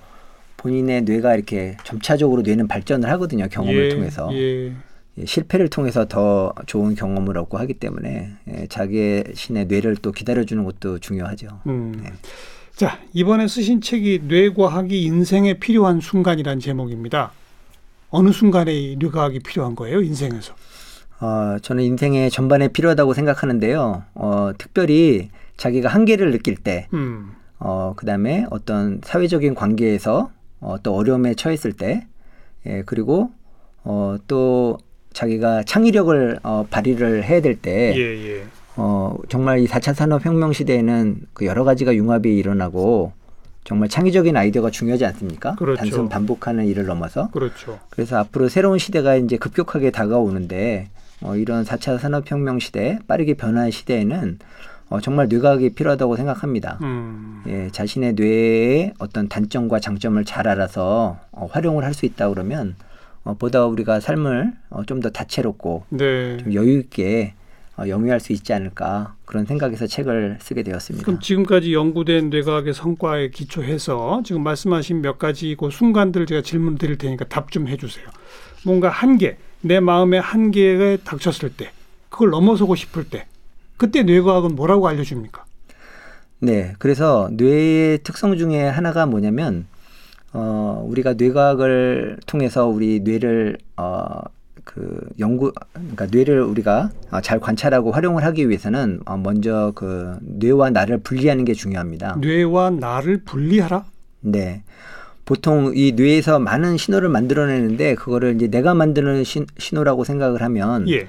본인의 0.57 1.03
뇌가 1.03 1.35
이렇게 1.35 1.77
점차적으로 1.83 2.41
뇌는 2.41 2.67
발전을 2.67 3.09
하거든요 3.11 3.47
경험을 3.47 3.85
예, 3.85 3.89
통해서. 3.89 4.29
예. 4.33 4.73
예, 5.17 5.25
실패를 5.25 5.69
통해서 5.69 6.05
더 6.05 6.53
좋은 6.65 6.95
경험을 6.95 7.37
얻고 7.37 7.57
하기 7.59 7.75
때문에 7.75 8.33
예, 8.47 8.67
자기 8.67 9.23
신의 9.33 9.65
뇌를 9.65 9.95
또 9.97 10.11
기다려주는 10.11 10.63
것도 10.63 10.99
중요하죠. 10.99 11.59
음. 11.67 12.01
네. 12.03 12.11
자 12.75 12.99
이번에 13.13 13.47
쓰신 13.47 13.81
책이 13.81 14.21
뇌과학이 14.23 15.03
인생에 15.03 15.55
필요한 15.55 15.99
순간이란 15.99 16.59
제목입니다. 16.59 17.31
어느 18.09 18.31
순간에 18.31 18.95
뇌과학이 18.97 19.39
필요한 19.39 19.75
거예요 19.75 20.01
인생에서? 20.01 20.53
어, 21.19 21.57
저는 21.61 21.83
인생의 21.83 22.29
전반에 22.31 22.67
필요하다고 22.67 23.13
생각하는데요. 23.13 24.03
어, 24.15 24.51
특별히 24.57 25.29
자기가 25.57 25.87
한계를 25.87 26.31
느낄 26.31 26.55
때, 26.55 26.87
음. 26.93 27.31
어, 27.59 27.93
그 27.95 28.05
다음에 28.05 28.45
어떤 28.49 28.99
사회적인 29.03 29.55
관계에서 29.55 30.31
어, 30.59 30.75
또 30.83 30.95
어려움에 30.95 31.33
처했을 31.33 31.73
때, 31.73 32.07
예, 32.65 32.83
그리고 32.85 33.31
어, 33.83 34.17
또 34.27 34.77
자기가 35.13 35.63
창의력을 35.63 36.39
어, 36.43 36.65
발휘를 36.69 37.23
해야 37.23 37.41
될 37.41 37.55
때, 37.55 37.93
예, 37.95 38.01
예. 38.37 38.43
어, 38.75 39.15
정말 39.29 39.59
이 39.59 39.67
4차 39.67 39.93
산업혁명 39.93 40.53
시대에는 40.53 41.21
그 41.33 41.45
여러 41.45 41.63
가지가 41.63 41.95
융합이 41.95 42.35
일어나고 42.35 43.13
정말 43.63 43.87
창의적인 43.87 44.35
아이디어가 44.35 44.71
중요하지 44.71 45.05
않습니까? 45.05 45.55
그렇죠. 45.55 45.79
단순 45.79 46.09
반복하는 46.09 46.65
일을 46.65 46.85
넘어서. 46.85 47.29
그렇죠. 47.31 47.79
그래서 47.91 48.17
앞으로 48.17 48.49
새로운 48.49 48.77
시대가 48.79 49.15
이제 49.15 49.37
급격하게 49.37 49.91
다가오는데 49.91 50.89
어, 51.21 51.35
이런 51.37 51.63
4차 51.63 51.97
산업혁명 51.99 52.59
시대, 52.59 52.99
빠르게 53.07 53.35
변화한 53.35 53.71
시대에는 53.71 54.39
어, 54.89 54.99
정말 54.99 55.27
뇌과학이 55.29 55.69
필요하다고 55.75 56.17
생각합니다. 56.17 56.77
음. 56.81 57.41
예, 57.47 57.69
자신의 57.71 58.13
뇌의 58.13 58.93
어떤 58.99 59.29
단점과 59.29 59.79
장점을 59.79 60.23
잘 60.25 60.47
알아서 60.47 61.17
어, 61.31 61.47
활용을 61.51 61.85
할 61.85 61.93
수 61.93 62.05
있다 62.05 62.29
그러면 62.29 62.75
어, 63.23 63.35
보다 63.35 63.65
우리가 63.65 63.99
삶을 63.99 64.53
어, 64.69 64.83
좀 64.85 65.01
더 65.01 65.09
다채롭고 65.09 65.85
네. 65.89 66.37
좀 66.37 66.53
여유 66.53 66.79
있게 66.79 67.33
어, 67.77 67.87
영위할 67.87 68.19
수 68.19 68.33
있지 68.33 68.53
않을까 68.53 69.15
그런 69.25 69.45
생각에서 69.45 69.87
책을 69.87 70.37
쓰게 70.41 70.61
되었습니다. 70.63 71.05
그럼 71.05 71.19
지금까지 71.19 71.73
연구된 71.73 72.29
뇌과학의 72.29 72.73
성과에 72.73 73.29
기초해서 73.29 74.21
지금 74.25 74.43
말씀하신 74.43 75.01
몇 75.01 75.17
가지 75.17 75.55
그 75.59 75.69
순간들 75.71 76.25
제가 76.25 76.41
질문 76.41 76.77
드릴 76.77 76.97
테니까 76.97 77.25
답 77.25 77.49
좀 77.51 77.67
해주세요. 77.67 78.05
뭔가 78.65 78.89
한계, 78.89 79.37
내 79.61 79.79
마음의 79.79 80.21
한계에 80.21 80.97
닥쳤을 80.97 81.49
때, 81.49 81.71
그걸 82.09 82.29
넘어서고 82.29 82.75
싶을 82.75 83.05
때, 83.05 83.25
그때 83.77 84.03
뇌과학은 84.03 84.55
뭐라고 84.55 84.87
알려줍니까? 84.87 85.43
네, 86.39 86.73
그래서 86.79 87.29
뇌의 87.33 87.99
특성 88.03 88.37
중에 88.37 88.63
하나가 88.67 89.05
뭐냐면 89.05 89.65
어, 90.33 90.83
우리가 90.87 91.13
뇌과학을 91.13 92.17
통해서 92.25 92.67
우리 92.67 92.99
뇌를 93.01 93.57
어, 93.77 94.21
그 94.63 95.07
연구 95.19 95.53
그러니까 95.73 96.07
뇌를 96.07 96.41
우리가 96.41 96.89
어, 97.11 97.21
잘 97.21 97.39
관찰하고 97.39 97.91
활용을 97.91 98.23
하기 98.25 98.49
위해서는 98.49 99.01
어, 99.05 99.17
먼저 99.17 99.71
그 99.75 100.17
뇌와 100.21 100.71
나를 100.71 100.99
분리하는 100.99 101.45
게 101.45 101.53
중요합니다. 101.53 102.17
뇌와 102.19 102.71
나를 102.71 103.23
분리하라? 103.23 103.85
네. 104.21 104.63
보통 105.25 105.71
이 105.75 105.93
뇌에서 105.93 106.39
많은 106.39 106.77
신호를 106.77 107.09
만들어내는데 107.09 107.95
그거를 107.95 108.35
이제 108.35 108.47
내가 108.47 108.73
만드는 108.73 109.23
신, 109.23 109.45
신호라고 109.57 110.03
생각을 110.03 110.41
하면 110.41 110.89
예. 110.89 111.07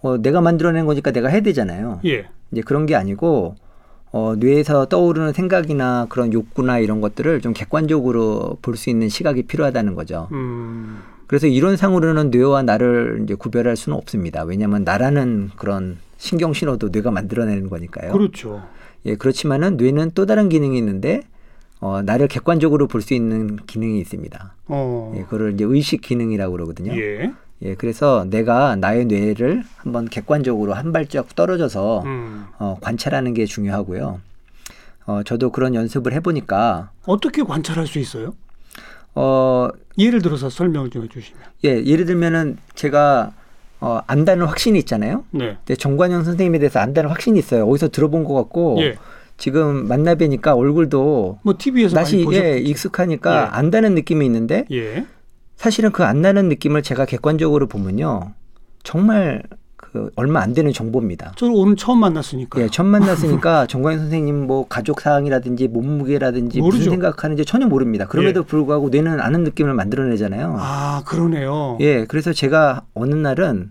어, 0.00 0.18
내가 0.18 0.40
만들어낸 0.40 0.86
거니까 0.86 1.12
내가 1.12 1.28
해야 1.28 1.40
되잖아요. 1.42 2.00
예. 2.04 2.26
이제 2.50 2.60
그런 2.62 2.86
게 2.86 2.96
아니고 2.96 3.54
어, 4.12 4.34
뇌에서 4.36 4.86
떠오르는 4.86 5.32
생각이나 5.32 6.06
그런 6.10 6.32
욕구나 6.32 6.78
이런 6.78 7.00
것들을 7.00 7.40
좀 7.40 7.52
객관적으로 7.54 8.58
볼 8.62 8.76
수 8.76 8.90
있는 8.90 9.08
시각이 9.08 9.44
필요하다는 9.44 9.94
거죠. 9.94 10.28
음. 10.32 10.98
그래서 11.26 11.46
이론상으로는 11.46 12.30
뇌와 12.30 12.62
나를 12.62 13.20
이제 13.24 13.34
구별할 13.34 13.74
수는 13.76 13.96
없습니다. 13.96 14.42
왜냐하면 14.44 14.84
나라는 14.84 15.50
그런 15.56 15.96
신경 16.18 16.52
신호도 16.52 16.90
뇌가 16.90 17.10
만들어내는 17.10 17.70
거니까요. 17.70 18.12
그렇죠. 18.12 18.62
예, 19.06 19.16
그렇지만은 19.16 19.76
뇌는 19.78 20.12
또 20.14 20.26
다른 20.26 20.48
기능이 20.50 20.76
있는데 20.78 21.22
어, 21.80 22.02
나를 22.02 22.28
객관적으로 22.28 22.86
볼 22.86 23.00
수 23.02 23.14
있는 23.14 23.56
기능이 23.66 23.98
있습니다. 24.00 24.54
어. 24.68 25.12
예, 25.16 25.22
그걸 25.22 25.54
이제 25.54 25.64
의식 25.64 26.00
기능이라고 26.02 26.52
그러거든요. 26.52 26.92
예. 26.94 27.32
예, 27.62 27.74
그래서 27.74 28.26
내가 28.28 28.76
나의 28.76 29.04
뇌를 29.06 29.62
한번 29.76 30.08
객관적으로 30.08 30.74
한 30.74 30.92
발짝 30.92 31.34
떨어져서 31.34 32.02
음. 32.04 32.46
어, 32.58 32.76
관찰하는 32.80 33.34
게 33.34 33.46
중요하고요. 33.46 34.20
어, 35.06 35.22
저도 35.24 35.50
그런 35.50 35.74
연습을 35.74 36.12
해보니까 36.14 36.90
어떻게 37.06 37.42
관찰할 37.42 37.86
수 37.86 37.98
있어요? 37.98 38.34
어, 39.14 39.68
예를 39.98 40.22
들어서 40.22 40.48
설명을 40.50 40.90
좀 40.90 41.04
해주시면. 41.04 41.42
예, 41.64 41.84
예를 41.84 42.04
들면은 42.06 42.56
제가 42.74 43.32
어, 43.80 44.00
안다는 44.06 44.46
확신이 44.46 44.78
있잖아요. 44.80 45.24
네. 45.30 45.56
근데 45.58 45.74
정관영 45.74 46.24
선생님에 46.24 46.58
대해서 46.58 46.78
안다는 46.78 47.10
확신이 47.10 47.38
있어요. 47.38 47.66
어디서 47.66 47.88
들어본 47.88 48.24
것 48.24 48.34
같고 48.34 48.78
예. 48.80 48.96
지금 49.36 49.88
만나 49.88 50.14
뵈니까 50.14 50.54
얼굴도 50.54 51.40
뭐 51.42 51.54
TV에서 51.58 51.96
다시 51.96 52.24
예, 52.32 52.58
익숙하니까 52.58 53.42
예. 53.42 53.48
안다는 53.50 53.94
느낌이 53.94 54.24
있는데 54.24 54.66
예. 54.70 55.04
사실은 55.62 55.92
그 55.92 56.02
안 56.02 56.20
나는 56.20 56.48
느낌을 56.48 56.82
제가 56.82 57.04
객관적으로 57.04 57.68
보면요. 57.68 58.32
정말 58.82 59.44
그 59.76 60.10
얼마 60.16 60.40
안 60.40 60.54
되는 60.54 60.72
정보입니다. 60.72 61.34
저는 61.36 61.54
오늘 61.54 61.76
처음 61.76 62.00
만났으니까. 62.00 62.60
예, 62.60 62.66
처음 62.68 62.88
만났으니까 62.88 63.66
정관 63.70 63.98
선생님 64.00 64.48
뭐 64.48 64.66
가족 64.68 65.00
사항이라든지 65.00 65.68
몸무게라든지 65.68 66.58
모르죠. 66.60 66.78
무슨 66.78 66.90
생각하는지 66.90 67.44
전혀 67.44 67.66
모릅니다. 67.68 68.08
그럼에도 68.08 68.40
예. 68.40 68.44
불구하고 68.44 68.88
뇌는 68.88 69.20
아는 69.20 69.44
느낌을 69.44 69.72
만들어내잖아요. 69.74 70.56
아, 70.58 71.02
그러네요. 71.06 71.78
예, 71.80 72.06
그래서 72.06 72.32
제가 72.32 72.82
어느 72.94 73.14
날은 73.14 73.70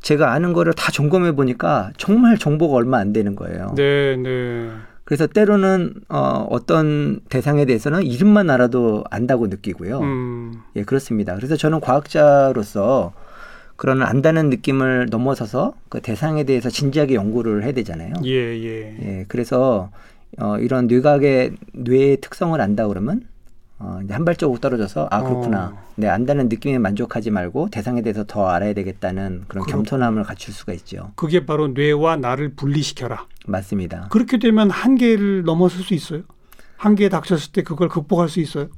제가 0.00 0.32
아는 0.32 0.54
거를 0.54 0.72
다 0.72 0.90
점검해 0.90 1.32
보니까 1.32 1.90
정말 1.98 2.38
정보가 2.38 2.74
얼마 2.74 2.96
안 2.96 3.12
되는 3.12 3.36
거예요. 3.36 3.74
네, 3.76 4.16
네. 4.16 4.70
그래서 5.04 5.26
때로는 5.26 5.94
어, 6.08 6.46
어떤 6.50 7.20
대상에 7.28 7.64
대해서는 7.64 8.02
이름만 8.04 8.48
알아도 8.50 9.04
안다고 9.10 9.48
느끼고요. 9.48 10.00
음. 10.00 10.52
예, 10.76 10.84
그렇습니다. 10.84 11.34
그래서 11.34 11.56
저는 11.56 11.80
과학자로서 11.80 13.12
그런 13.76 14.02
안다는 14.02 14.50
느낌을 14.50 15.08
넘어서서 15.10 15.74
그 15.88 16.00
대상에 16.00 16.44
대해서 16.44 16.68
진지하게 16.68 17.14
연구를 17.14 17.64
해야 17.64 17.72
되잖아요. 17.72 18.12
예, 18.24 18.30
예. 18.30 18.96
예, 19.02 19.24
그래서 19.26 19.90
어, 20.38 20.58
이런 20.58 20.86
뇌각의 20.86 21.52
뇌의 21.72 22.18
특성을 22.20 22.60
안다 22.60 22.86
그러면 22.86 23.22
어, 23.80 23.98
이제 24.04 24.12
한 24.12 24.26
발자국 24.26 24.60
떨어져서 24.60 25.08
아 25.10 25.22
그렇구나. 25.22 25.72
어. 25.74 25.90
네 25.96 26.06
안다는 26.06 26.48
느낌에 26.50 26.78
만족하지 26.78 27.30
말고 27.30 27.70
대상에 27.70 28.02
대해서 28.02 28.24
더 28.24 28.46
알아야 28.48 28.74
되겠다는 28.74 29.44
그런 29.48 29.64
그렇 29.64 29.76
겸손함을 29.76 30.22
갖출 30.22 30.52
수가 30.52 30.74
있죠. 30.74 31.12
그게 31.16 31.46
바로 31.46 31.68
뇌와 31.68 32.16
나를 32.16 32.54
분리시켜라. 32.54 33.26
맞습니다. 33.46 34.08
그렇게 34.10 34.38
되면 34.38 34.70
한계를 34.70 35.44
넘어설 35.44 35.82
수 35.82 35.94
있어요. 35.94 36.22
한계에 36.76 37.08
닥쳤을 37.08 37.52
때 37.52 37.62
그걸 37.62 37.88
극복할 37.88 38.28
수 38.28 38.40
있어요. 38.40 38.68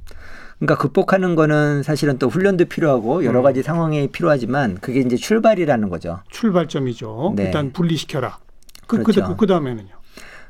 그러니까 0.59 0.81
극복하는 0.81 1.35
거는 1.35 1.83
사실은 1.83 2.17
또 2.17 2.29
훈련도 2.29 2.65
필요하고 2.65 3.25
여러 3.25 3.39
음. 3.39 3.43
가지 3.43 3.59
음. 3.59 3.63
상황이 3.63 4.07
필요하지만 4.07 4.77
그게 4.79 5.01
이제 5.01 5.17
출발이라는 5.17 5.89
거죠. 5.89 6.21
출발점이죠. 6.29 7.33
네. 7.35 7.45
일단 7.45 7.73
분리시켜라. 7.73 8.37
그, 8.87 9.03
그렇죠. 9.03 9.27
그, 9.27 9.35
그 9.35 9.47
다음에는요. 9.47 9.89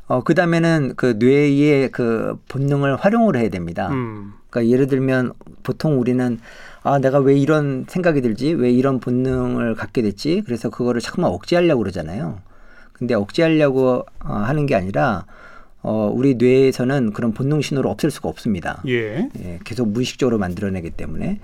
어, 0.07 0.23
그 0.23 0.35
다음에는 0.35 0.93
그 0.95 1.15
뇌의 1.17 1.91
그 1.91 2.37
본능을 2.49 2.97
활용을 2.97 3.37
해야 3.37 3.49
됩니다. 3.49 3.89
음. 3.89 4.33
그러니까 4.53 4.71
예를 4.71 4.85
들면 4.85 5.33
보통 5.63 5.99
우리는 5.99 6.39
아, 6.83 6.99
내가 6.99 7.17
왜 7.17 7.35
이런 7.35 7.85
생각이 7.87 8.21
들지? 8.21 8.53
왜 8.53 8.71
이런 8.71 8.99
본능을 8.99 9.73
갖게 9.73 10.03
됐지? 10.03 10.43
그래서 10.45 10.69
그거를 10.69 11.01
자꾸만 11.01 11.31
억제하려고 11.31 11.79
그러잖아요. 11.79 12.39
근데 12.91 13.15
억제하려고 13.15 14.05
어, 14.23 14.33
하는 14.33 14.67
게 14.67 14.75
아니라 14.75 15.25
어, 15.81 16.11
우리 16.13 16.35
뇌에서는 16.35 17.13
그런 17.13 17.33
본능 17.33 17.61
신호를 17.61 17.89
없앨 17.89 18.11
수가 18.11 18.29
없습니다. 18.29 18.83
예. 18.87 19.27
예 19.39 19.59
계속 19.63 19.87
무의식적으로 19.89 20.37
만들어내기 20.37 20.91
때문에. 20.91 21.39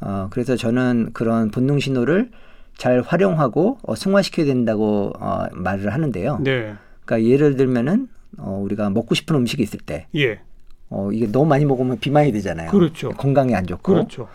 어, 0.00 0.28
그래서 0.30 0.56
저는 0.56 1.10
그런 1.14 1.50
본능 1.50 1.78
신호를 1.78 2.30
잘 2.76 3.00
활용하고 3.00 3.78
어, 3.82 3.94
승화시켜야 3.94 4.44
된다고 4.44 5.12
어, 5.18 5.46
말을 5.52 5.94
하는데요. 5.94 6.40
네. 6.42 6.74
그러니까 7.04 7.30
예를 7.30 7.56
들면은 7.56 8.08
어, 8.38 8.60
우리가 8.62 8.90
먹고 8.90 9.14
싶은 9.14 9.34
음식이 9.34 9.62
있을 9.62 9.80
때 9.80 10.06
예. 10.14 10.40
어, 10.90 11.10
이게 11.12 11.26
너무 11.30 11.46
많이 11.46 11.64
먹으면 11.64 11.98
비만이 11.98 12.32
되잖아요. 12.32 12.70
그렇죠. 12.70 13.10
건강에 13.10 13.54
안 13.54 13.66
좋고. 13.66 13.92
그렇죠. 13.92 14.28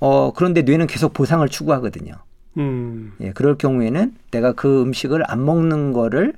어, 0.00 0.32
그런데 0.32 0.62
뇌는 0.62 0.86
계속 0.86 1.12
보상을 1.12 1.46
추구하거든요. 1.48 2.14
음. 2.56 3.12
예, 3.20 3.32
그럴 3.32 3.58
경우에는 3.58 4.14
내가 4.30 4.52
그 4.52 4.82
음식을 4.82 5.28
안 5.30 5.44
먹는 5.44 5.92
거를 5.92 6.34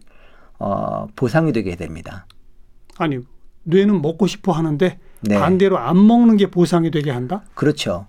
어, 0.59 1.07
보상이 1.14 1.53
되게 1.53 1.77
됩니다. 1.77 2.27
아니, 2.99 3.18
뇌는 3.64 4.03
먹고 4.03 4.27
싶어 4.27 4.53
하는데 4.53 4.99
네. 5.20 5.38
반대로 5.38 5.79
안 5.79 6.07
먹는 6.07 6.37
게 6.38 6.51
보상이 6.51 6.90
되게 6.90 7.11
한다? 7.11 7.42
그렇죠. 7.55 8.07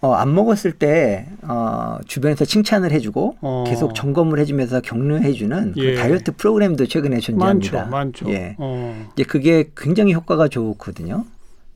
어, 0.00 0.12
안 0.12 0.32
먹었을 0.34 0.72
때 0.72 1.26
어, 1.42 1.98
주변에서 2.06 2.44
칭찬을 2.44 2.92
해주고 2.92 3.36
어. 3.40 3.64
계속 3.66 3.94
점검을 3.94 4.38
해주면서 4.38 4.80
격려해주는 4.80 5.72
그 5.72 5.80
예. 5.84 5.94
그 5.94 5.98
다이어트 5.98 6.32
프로그램도 6.36 6.86
최근에 6.86 7.18
존재합니다. 7.18 7.86
많죠, 7.86 7.90
많죠. 7.90 8.30
예, 8.30 8.54
어. 8.58 9.06
예, 9.18 9.22
그게 9.24 9.70
굉장히 9.76 10.14
효과가 10.14 10.48
좋거든요. 10.48 11.24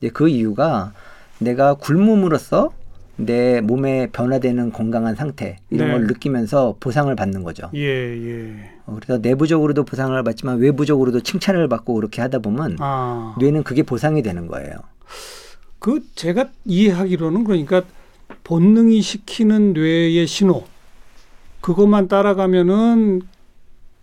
예, 0.03 0.09
그 0.09 0.29
이유가 0.29 0.93
내가 1.39 1.73
굶음으로써 1.73 2.71
내 3.15 3.61
몸에 3.61 4.07
변화되는 4.07 4.71
건강한 4.71 5.15
상태 5.15 5.57
이런 5.69 5.89
네. 5.89 5.93
걸 5.93 6.07
느끼면서 6.07 6.77
보상을 6.79 7.13
받는 7.15 7.43
거죠. 7.43 7.69
예, 7.75 7.79
예. 7.79 8.71
어, 8.85 8.95
그래서 8.95 9.19
내부적으로도 9.21 9.83
보상을 9.83 10.21
받지만 10.23 10.59
외부적으로도 10.59 11.21
칭찬을 11.21 11.67
받고 11.67 11.93
그렇게 11.93 12.21
하다 12.21 12.39
보면 12.39 12.77
아. 12.79 13.35
뇌는 13.39 13.63
그게 13.63 13.83
보상이 13.83 14.23
되는 14.23 14.47
거예요. 14.47 14.75
그 15.79 16.01
제가 16.15 16.47
이해하기로는 16.65 17.43
그러니까 17.43 17.83
본능이 18.43 19.01
시키는 19.01 19.73
뇌의 19.73 20.27
신호 20.27 20.63
그것만 21.61 22.07
따라가면은 22.07 23.21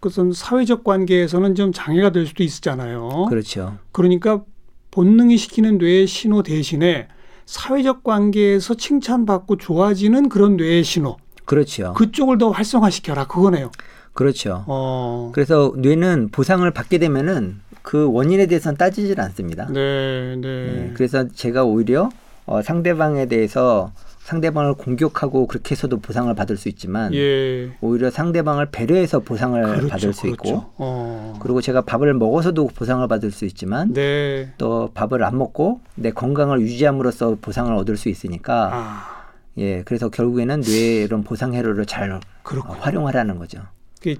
그것은 0.01 0.33
사회적 0.33 0.83
관계에서는 0.83 1.55
좀 1.55 1.73
장애가 1.73 2.11
될 2.11 2.27
수도 2.27 2.43
있잖아요. 2.43 3.27
그렇죠. 3.29 3.77
그러니까 3.93 4.43
본능이 4.91 5.37
시키는 5.37 5.77
뇌의 5.79 6.07
신호 6.07 6.43
대신에 6.43 7.09
사회적 7.45 8.03
관계에서 8.03 8.75
칭찬받고 8.75 9.57
좋아지는 9.57 10.31
그런 10.31 10.57
뇌의 10.57 10.85
신호. 10.85 11.19
그렇죠. 11.45 11.93
그쪽을 11.95 12.39
더 12.39 12.51
활성화시켜라 12.51 13.27
그거네요. 13.27 13.71
그렇죠. 14.15 14.65
어. 14.67 15.31
그래서 15.35 15.73
뇌는 15.77 16.31
보상을 16.31 16.69
받게 16.71 16.99
되면은 16.99 17.61
그 17.83 18.11
원인에 18.11 18.47
대해서는 18.47 18.77
따지질 18.77 19.21
않습니다. 19.21 19.67
네, 19.67 20.37
네. 20.37 20.41
네 20.41 20.91
그래서 20.95 21.29
제가 21.29 21.65
오히려 21.65 22.11
어, 22.47 22.63
상대방에 22.63 23.27
대해서 23.27 23.93
상대방을 24.21 24.75
공격하고 24.75 25.47
그렇게 25.47 25.73
해서도 25.73 25.99
보상을 25.99 26.33
받을 26.35 26.57
수 26.57 26.69
있지만 26.69 27.13
예. 27.15 27.73
오히려 27.81 28.11
상대방을 28.11 28.67
배려해서 28.71 29.21
보상을 29.21 29.61
그렇죠, 29.63 29.89
받을 29.89 30.13
수 30.13 30.23
그렇죠. 30.23 30.49
있고 30.49 30.65
어. 30.77 31.39
그리고 31.41 31.61
제가 31.61 31.83
밥을 31.83 32.13
먹어서도 32.15 32.69
보상을 32.69 33.07
받을 33.09 33.31
수 33.31 33.45
있지만 33.47 33.93
네. 33.93 34.53
또 34.59 34.91
밥을 34.95 35.25
안 35.25 35.39
먹고 35.39 35.81
내 35.95 36.11
건강을 36.11 36.61
유지함으로써 36.61 37.39
보상을 37.41 37.73
얻을 37.75 37.97
수 37.97 38.09
있으니까 38.09 38.71
아. 38.73 39.21
예 39.59 39.83
그래서 39.83 40.09
결국에는 40.11 40.61
뇌의 40.61 41.05
이런 41.05 41.25
보상 41.25 41.55
회로를 41.55 41.87
잘 41.87 42.13
어, 42.13 42.21
활용하라는 42.45 43.39
거죠. 43.39 43.63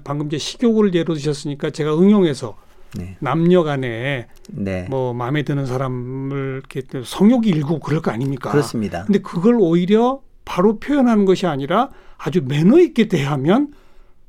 방금 0.03 0.27
이제 0.27 0.37
식욕을 0.37 0.93
예로 0.93 1.13
드셨으니까 1.13 1.69
제가 1.69 1.95
응용해서 1.95 2.55
네. 2.97 3.15
남녀 3.19 3.63
간에 3.63 4.27
네. 4.49 4.87
뭐 4.89 5.13
마음에 5.13 5.43
드는 5.43 5.65
사람을 5.65 6.61
이렇게 6.61 6.81
성욕이 7.03 7.47
일고 7.47 7.79
그럴 7.79 8.01
거 8.01 8.11
아닙니까? 8.11 8.51
그렇습니다. 8.51 9.05
근데 9.05 9.19
그걸 9.19 9.57
오히려 9.59 10.21
바로 10.45 10.79
표현하는 10.79 11.25
것이 11.25 11.47
아니라 11.47 11.89
아주 12.17 12.41
매너 12.43 12.79
있게 12.79 13.07
대하면 13.07 13.73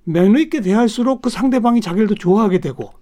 매너 0.04 0.38
있게 0.38 0.60
대할수록 0.60 1.22
그 1.22 1.30
상대방이 1.30 1.80
자기를 1.80 2.08
더 2.08 2.14
좋아하게 2.14 2.60
되고 2.60 2.92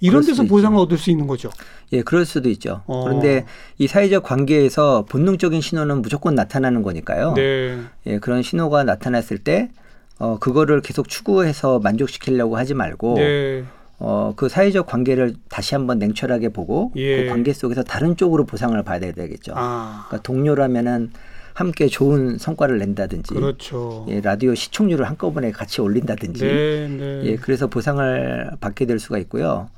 이런 0.00 0.24
데서 0.24 0.42
보상을 0.42 0.76
얻을 0.78 0.98
수 0.98 1.10
있는 1.10 1.28
거죠. 1.28 1.48
예, 1.92 2.02
그럴 2.02 2.26
수도 2.26 2.48
있죠. 2.50 2.82
어. 2.86 3.04
그런데 3.04 3.44
이 3.78 3.86
사회적 3.86 4.24
관계에서 4.24 5.04
본능적인 5.08 5.60
신호는 5.60 6.02
무조건 6.02 6.34
나타나는 6.34 6.82
거니까요. 6.82 7.34
네. 7.34 7.78
예, 8.06 8.18
그런 8.18 8.42
신호가 8.42 8.82
나타났을 8.82 9.38
때 9.38 9.70
어, 10.18 10.38
그거를 10.38 10.80
계속 10.80 11.08
추구해서 11.08 11.78
만족시키려고 11.78 12.56
하지 12.56 12.74
말고 12.74 13.14
네. 13.14 13.64
어, 13.98 14.32
그 14.36 14.48
사회적 14.48 14.86
관계를 14.86 15.34
다시 15.48 15.74
한번 15.74 15.98
냉철하게 15.98 16.48
보고 16.48 16.92
예. 16.96 17.22
그 17.22 17.28
관계 17.28 17.52
속에서 17.52 17.82
다른 17.82 18.16
쪽으로 18.16 18.44
보상을 18.44 18.80
받아야 18.82 19.12
되겠죠. 19.12 19.52
아. 19.54 20.06
그러니까 20.08 20.22
동료라면은 20.22 21.10
함께 21.54 21.86
좋은 21.86 22.38
성과를 22.38 22.78
낸다든지, 22.78 23.34
그렇죠. 23.34 24.06
예, 24.08 24.20
라디오 24.20 24.54
시청률을 24.54 25.06
한꺼번에 25.06 25.52
같이 25.52 25.82
올린다든지, 25.82 26.44
네, 26.44 26.88
네. 26.88 27.20
예, 27.24 27.36
그래서 27.36 27.66
보상을 27.66 28.52
받게 28.58 28.86
될 28.86 28.98
수가 28.98 29.18
있고요. 29.18 29.68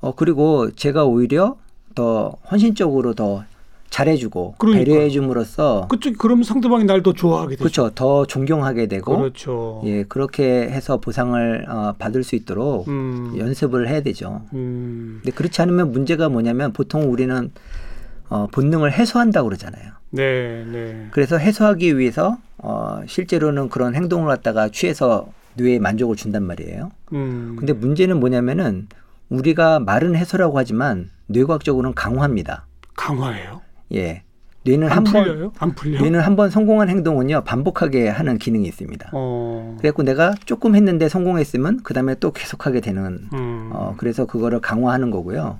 어, 0.00 0.14
그리고 0.14 0.70
제가 0.70 1.04
오히려 1.04 1.56
더 1.96 2.36
헌신적으로 2.50 3.14
더 3.14 3.44
잘해주고 3.90 4.56
그러니까. 4.58 4.84
배려해줌으로써 4.84 5.86
그쪽 5.88 6.18
그럼 6.18 6.42
상대방이 6.42 6.84
날 6.84 7.02
더 7.02 7.12
좋아하게 7.12 7.50
되죠. 7.56 7.58
그렇죠. 7.62 7.90
더 7.94 8.26
존경하게 8.26 8.86
되고 8.86 9.16
그렇죠. 9.16 9.82
예 9.84 10.02
그렇게 10.04 10.44
해서 10.68 10.96
보상을 10.98 11.66
어, 11.68 11.94
받을 11.98 12.24
수 12.24 12.34
있도록 12.36 12.88
음. 12.88 13.34
연습을 13.36 13.88
해야 13.88 14.00
되죠. 14.00 14.42
음. 14.54 15.20
근데 15.22 15.34
그렇지 15.36 15.60
않으면 15.62 15.92
문제가 15.92 16.28
뭐냐면 16.28 16.72
보통 16.72 17.12
우리는 17.12 17.50
어, 18.28 18.48
본능을 18.50 18.92
해소한다고 18.92 19.48
그러잖아요. 19.48 19.92
네, 20.10 20.64
네. 20.70 21.06
그래서 21.12 21.36
해소하기 21.38 21.98
위해서 21.98 22.38
어, 22.58 23.00
실제로는 23.06 23.68
그런 23.68 23.94
행동을 23.94 24.26
갖다가 24.28 24.68
취해서 24.68 25.28
뇌에 25.54 25.78
만족을 25.78 26.16
준단 26.16 26.42
말이에요. 26.42 26.90
음. 27.12 27.56
근데 27.58 27.72
문제는 27.72 28.18
뭐냐면은 28.18 28.88
우리가 29.28 29.80
말은 29.80 30.16
해소라고 30.16 30.58
하지만 30.58 31.10
뇌과학적으로는 31.26 31.94
강화입니다. 31.94 32.66
강화예요? 32.96 33.60
예. 33.94 34.22
뇌는 34.64 34.88
한 34.88 35.04
번, 35.04 35.52
안 35.60 35.74
풀려? 35.76 36.00
뇌는 36.02 36.20
한 36.20 36.34
번 36.34 36.50
성공한 36.50 36.88
행동은요 36.88 37.44
반복하게 37.44 38.08
하는 38.08 38.36
기능이 38.36 38.66
있습니다. 38.66 39.10
어. 39.12 39.76
그래갖고 39.78 40.02
내가 40.02 40.34
조금 40.44 40.74
했는데 40.74 41.08
성공했으면 41.08 41.80
그 41.84 41.94
다음에 41.94 42.16
또 42.16 42.32
계속하게 42.32 42.80
되는. 42.80 43.28
음. 43.32 43.70
어 43.72 43.94
그래서 43.96 44.26
그거를 44.26 44.60
강화하는 44.60 45.10
거고요. 45.12 45.58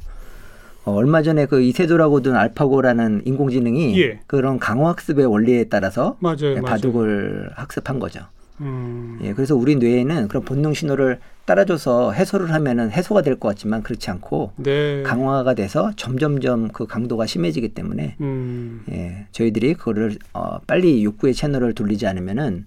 어, 0.84 0.92
얼마 0.92 1.22
전에 1.22 1.46
그 1.46 1.60
이세돌하고 1.62 2.20
둔 2.22 2.34
알파고라는 2.36 3.22
인공지능이 3.26 4.00
예. 4.02 4.20
그런 4.26 4.58
강화학습의 4.58 5.26
원리에 5.26 5.64
따라서 5.68 6.16
맞아요, 6.20 6.60
바둑을 6.64 7.34
맞아요. 7.38 7.50
학습한 7.54 8.00
거죠. 8.00 8.20
음. 8.60 9.18
예, 9.22 9.34
그래서 9.34 9.54
우리 9.54 9.76
뇌에는 9.76 10.26
그런 10.28 10.44
본능 10.44 10.74
신호를 10.74 11.20
따라줘서 11.46 12.12
해소를 12.12 12.52
하면은 12.52 12.90
해소가 12.90 13.22
될 13.22 13.36
것 13.36 13.48
같지만 13.48 13.82
그렇지 13.82 14.10
않고 14.10 14.52
네. 14.56 15.02
강화가 15.02 15.54
돼서 15.54 15.92
점점점 15.96 16.68
그 16.68 16.86
강도가 16.86 17.26
심해지기 17.26 17.70
때문에 17.70 18.16
음. 18.20 18.82
예, 18.90 19.26
저희들이 19.32 19.74
그거를 19.74 20.16
어, 20.32 20.58
빨리 20.66 21.04
욕구의 21.04 21.34
채널을 21.34 21.74
돌리지 21.74 22.06
않으면은 22.06 22.66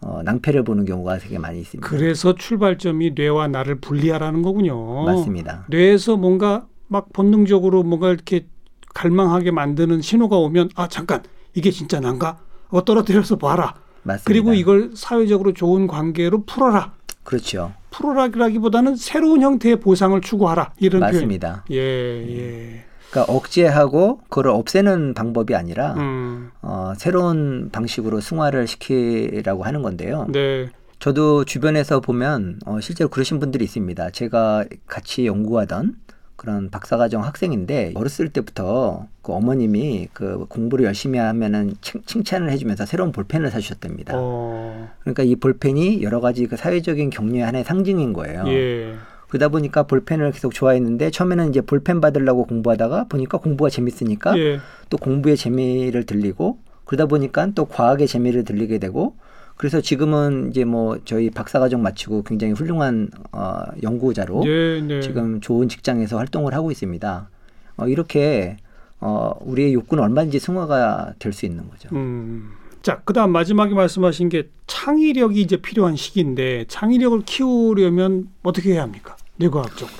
어, 0.00 0.20
낭패를 0.24 0.62
보는 0.64 0.84
경우가 0.84 1.18
되게 1.18 1.38
많이 1.38 1.60
있습니다. 1.60 1.88
그래서 1.88 2.34
출발점이 2.34 3.12
뇌와 3.16 3.48
나를 3.48 3.76
분리하라는 3.80 4.42
거군요. 4.42 5.04
맞습니다. 5.04 5.64
뇌에서 5.68 6.16
뭔가 6.16 6.66
막 6.88 7.12
본능적으로 7.12 7.82
뭔가 7.82 8.10
이렇게 8.10 8.46
갈망하게 8.94 9.50
만드는 9.52 10.00
신호가 10.02 10.36
오면 10.36 10.70
아 10.74 10.88
잠깐 10.88 11.22
이게 11.54 11.70
진짜 11.70 12.00
난가? 12.00 12.38
어 12.70 12.84
떨어뜨려서 12.84 13.36
봐라. 13.38 13.74
맞습니다. 14.02 14.24
그리고 14.26 14.54
이걸 14.54 14.90
사회적으로 14.94 15.52
좋은 15.52 15.86
관계로 15.86 16.44
풀어라. 16.44 16.94
그렇죠. 17.28 17.74
풀어라기보다는 17.90 18.96
새로운 18.96 19.42
형태의 19.42 19.80
보상을 19.80 20.18
추구하라 20.22 20.72
이런 20.78 21.00
맞습니다. 21.00 21.64
표현. 21.68 21.78
예, 21.78 22.26
예. 22.26 22.84
그러니까 23.10 23.30
억제하고 23.30 24.22
그걸 24.30 24.48
없애는 24.48 25.12
방법이 25.12 25.54
아니라 25.54 25.92
음. 25.98 26.50
어, 26.62 26.94
새로운 26.96 27.68
방식으로 27.70 28.22
승화를 28.22 28.66
시키라고 28.66 29.62
하는 29.64 29.82
건데요. 29.82 30.26
네. 30.30 30.70
저도 31.00 31.44
주변에서 31.44 32.00
보면 32.00 32.60
어, 32.64 32.80
실제로 32.80 33.10
그러신 33.10 33.40
분들이 33.40 33.62
있습니다. 33.66 34.08
제가 34.08 34.64
같이 34.86 35.26
연구하던 35.26 35.96
그런 36.38 36.70
박사과정 36.70 37.24
학생인데 37.24 37.94
어렸을 37.96 38.28
때부터 38.28 39.08
그 39.22 39.32
어머님이 39.32 40.06
그 40.12 40.46
공부를 40.48 40.84
열심히 40.84 41.18
하면은 41.18 41.74
칭 41.80 42.22
찬을 42.22 42.52
해주면서 42.52 42.86
새로운 42.86 43.10
볼펜을 43.10 43.50
사주셨답니다. 43.50 44.14
어. 44.16 44.88
그러니까 45.00 45.24
이 45.24 45.34
볼펜이 45.34 46.00
여러 46.04 46.20
가지 46.20 46.46
그 46.46 46.56
사회적인 46.56 47.10
격려의 47.10 47.42
하나의 47.42 47.64
상징인 47.64 48.12
거예요. 48.12 48.44
예. 48.46 48.94
그러다 49.26 49.48
보니까 49.48 49.82
볼펜을 49.82 50.30
계속 50.30 50.54
좋아했는데 50.54 51.10
처음에는 51.10 51.50
이제 51.50 51.60
볼펜 51.60 52.00
받으려고 52.00 52.46
공부하다가 52.46 53.06
보니까 53.08 53.38
공부가 53.38 53.68
재밌으니까 53.68 54.38
예. 54.38 54.60
또 54.90 54.96
공부의 54.96 55.36
재미를 55.36 56.06
들리고 56.06 56.58
그러다 56.84 57.06
보니까 57.06 57.50
또 57.56 57.64
과학의 57.64 58.06
재미를 58.06 58.44
들리게 58.44 58.78
되고 58.78 59.16
그래서 59.58 59.80
지금은 59.80 60.50
이제 60.50 60.64
뭐 60.64 60.98
저희 61.04 61.30
박사과정 61.30 61.82
마치고 61.82 62.22
굉장히 62.22 62.52
훌륭한 62.52 63.10
어, 63.32 63.62
연구자로 63.82 64.44
네, 64.44 64.80
네. 64.80 65.00
지금 65.00 65.40
좋은 65.40 65.68
직장에서 65.68 66.16
활동을 66.16 66.54
하고 66.54 66.70
있습니다. 66.70 67.28
어, 67.76 67.88
이렇게 67.88 68.56
어, 69.00 69.32
우리의 69.40 69.74
욕구는 69.74 70.02
얼마든지 70.04 70.38
승화가 70.38 71.14
될 71.18 71.32
수 71.32 71.44
있는 71.44 71.68
거죠. 71.68 71.88
음. 71.92 72.50
자, 72.82 73.00
그다음 73.04 73.32
마지막에 73.32 73.74
말씀하신 73.74 74.28
게 74.28 74.48
창의력이 74.68 75.40
이제 75.40 75.56
필요한 75.56 75.96
시기인데 75.96 76.66
창의력을 76.68 77.20
키우려면 77.26 78.28
어떻게 78.44 78.72
해야 78.74 78.82
합니까? 78.82 79.16
뇌과학적으로. 79.36 79.96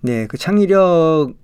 네, 0.00 0.26
그 0.26 0.38
창의력 0.38 1.34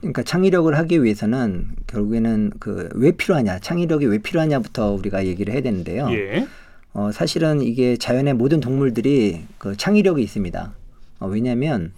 그러니까 0.00 0.22
창의력을 0.22 0.76
하기 0.76 1.02
위해서는 1.02 1.68
결국에는 1.86 2.52
그 2.58 2.88
왜 2.94 3.12
필요하냐, 3.12 3.58
창의력이 3.60 4.06
왜 4.06 4.18
필요하냐부터 4.18 4.92
우리가 4.92 5.26
얘기를 5.26 5.52
해야 5.52 5.62
되는데요. 5.62 6.08
예. 6.10 6.46
어, 6.92 7.10
사실은 7.12 7.60
이게 7.60 7.96
자연의 7.96 8.34
모든 8.34 8.60
동물들이 8.60 9.42
그 9.58 9.76
창의력이 9.76 10.22
있습니다. 10.22 10.72
어, 11.20 11.26
왜냐하면 11.26 11.92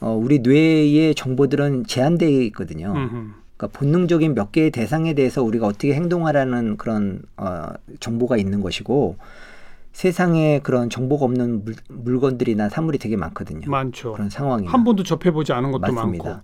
어, 0.00 0.10
우리 0.12 0.40
뇌의 0.40 1.14
정보들은 1.14 1.86
제한되어 1.86 2.28
있거든요. 2.42 2.92
음흠. 2.92 3.10
그러니까 3.56 3.78
본능적인 3.78 4.34
몇 4.34 4.52
개의 4.52 4.70
대상에 4.70 5.14
대해서 5.14 5.42
우리가 5.42 5.66
어떻게 5.66 5.94
행동하라는 5.94 6.76
그런 6.76 7.22
어, 7.36 7.68
정보가 8.00 8.36
있는 8.36 8.60
것이고 8.60 9.16
세상에 9.92 10.58
그런 10.62 10.90
정보가 10.90 11.24
없는 11.24 11.64
물, 11.64 11.74
물건들이나 11.88 12.68
사물이 12.68 12.98
되게 12.98 13.16
많거든요. 13.16 13.70
많죠. 13.70 14.12
그런 14.12 14.28
상황이 14.28 14.66
한 14.66 14.84
번도 14.84 15.04
접해보지 15.04 15.52
않은 15.52 15.70
것도 15.72 15.80
맞습니다. 15.80 16.24
많고. 16.24 16.42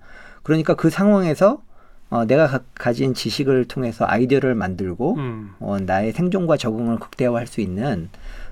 그러니까 0.51 0.75
그 0.75 0.91
상황에서 0.91 1.63
어, 2.11 2.25
내가 2.25 2.49
가, 2.49 2.59
가 2.75 2.93
진 2.93 3.15
지식을 3.15 3.67
통해서 3.67 4.05
아이디어를 4.05 4.57
만들고 4.57 5.15
음. 5.15 5.51
어, 5.61 5.79
나의 5.79 6.13
생존과 6.13 6.57
적응을 6.57 6.99
극대화할 6.99 7.47
수 7.47 7.61
있는 7.61 8.09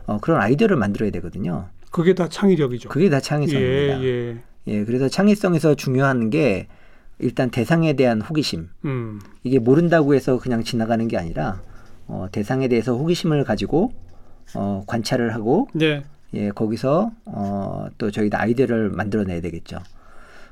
어, 0.07 0.19
그런 0.21 0.41
아이디어를 0.41 0.77
만들어야 0.77 1.11
되거든요. 1.11 1.67
그게 1.91 2.15
다 2.15 2.29
창의력이죠. 2.29 2.89
그게 2.89 3.11
다 3.11 3.19
창의성입니다. 3.19 4.01
예, 4.03 4.07
예. 4.07 4.37
예 4.69 4.85
그래서 4.85 5.09
창의성에서 5.09 5.75
중요한 5.75 6.31
게 6.31 6.69
일단 7.19 7.51
대상에 7.51 7.95
대한 7.95 8.21
호기심. 8.21 8.69
음. 8.85 9.19
이게 9.43 9.59
모른다고 9.59 10.15
해서 10.15 10.39
그냥 10.39 10.63
지나가는 10.63 11.09
게 11.09 11.17
아니라 11.19 11.61
어, 12.07 12.29
대상에 12.31 12.69
대해서 12.69 12.95
호기심을 12.97 13.43
가지고 13.43 13.91
어, 14.55 14.85
관찰을 14.87 15.35
하고 15.35 15.67
네. 15.73 16.05
예 16.35 16.51
거기서 16.51 17.11
어, 17.25 17.89
또 17.99 18.13
저희가 18.13 18.41
아이디어를 18.41 18.91
만들어내야 18.91 19.41
되겠죠. 19.41 19.79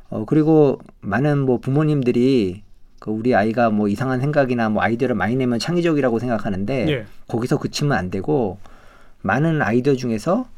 어, 0.08 0.24
그리고 0.24 0.80
많은 1.00 1.38
뭐 1.38 1.58
부모님들이 1.58 2.62
그 2.98 3.10
우리 3.10 3.34
아이가 3.34 3.70
뭐 3.70 3.88
이상한 3.88 4.20
생각이나 4.20 4.68
뭐 4.68 4.82
아이디어를 4.82 5.14
많이 5.14 5.36
내면 5.36 5.58
창의적이라고 5.58 6.18
생각하는데 6.18 6.88
예. 6.88 7.06
거기서 7.28 7.58
그치면 7.58 7.96
안 7.96 8.10
되고 8.10 8.58
많은 9.22 9.62
아이디어 9.62 9.94
중에서 9.94 10.48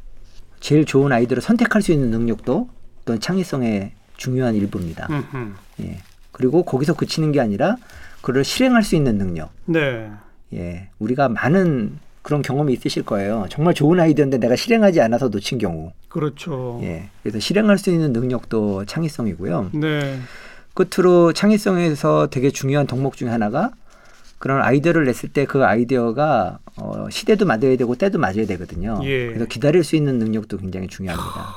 제일 0.61 0.85
좋은 0.85 1.13
아이디어를 1.13 1.43
선택할 1.43 1.83
수 1.83 1.93
있는 1.93 2.11
능력도 2.11 2.69
또는 3.05 3.21
창의성의 3.21 3.93
중요한 4.17 4.55
일부입니다. 4.55 5.09
음흠. 5.11 5.55
예. 5.83 5.99
그리고 6.33 6.63
거기서 6.63 6.95
그치는 6.95 7.33
게 7.33 7.41
아니라 7.41 7.77
그를 8.21 8.45
실행할 8.45 8.83
수 8.83 8.97
있는 8.97 9.19
능력. 9.19 9.51
네. 9.65 10.11
예. 10.53 10.91
우리가 10.99 11.29
많은 11.29 11.99
그런 12.23 12.43
경험이 12.43 12.73
있으실 12.75 13.05
거예요. 13.05 13.47
정말 13.51 13.75
좋은 13.75 13.99
아이디어인데 14.01 14.39
내가 14.39 14.57
실행하지 14.57 15.01
않아서 15.01 15.29
놓친 15.29 15.59
경우. 15.59 15.93
그렇죠. 16.09 16.81
예. 16.83 17.09
그래서 17.23 17.39
실행할 17.39 17.79
수 17.79 17.91
있는 17.91 18.13
능력도 18.13 18.85
창의성이고요. 18.87 19.71
네. 19.75 20.19
끝으로 20.75 21.33
창의성에서 21.33 22.29
되게 22.31 22.51
중요한 22.51 22.87
덕목 22.87 23.17
중에 23.17 23.29
하나가 23.31 23.71
그런 24.39 24.63
아이디어를 24.63 25.05
냈을 25.05 25.29
때 25.31 25.45
그 25.47 25.65
아이디어가 25.65 26.59
어, 26.77 27.09
시대도 27.11 27.45
맞아야 27.47 27.77
되고 27.77 27.95
때도 27.97 28.19
맞아야 28.19 28.47
되거든요. 28.47 29.01
예. 29.05 29.27
그래서 29.27 29.47
기다릴 29.47 29.83
수 29.83 29.97
있는 29.97 30.19
능력도 30.19 30.59
굉장히 30.59 30.87
중요합니다. 30.87 31.57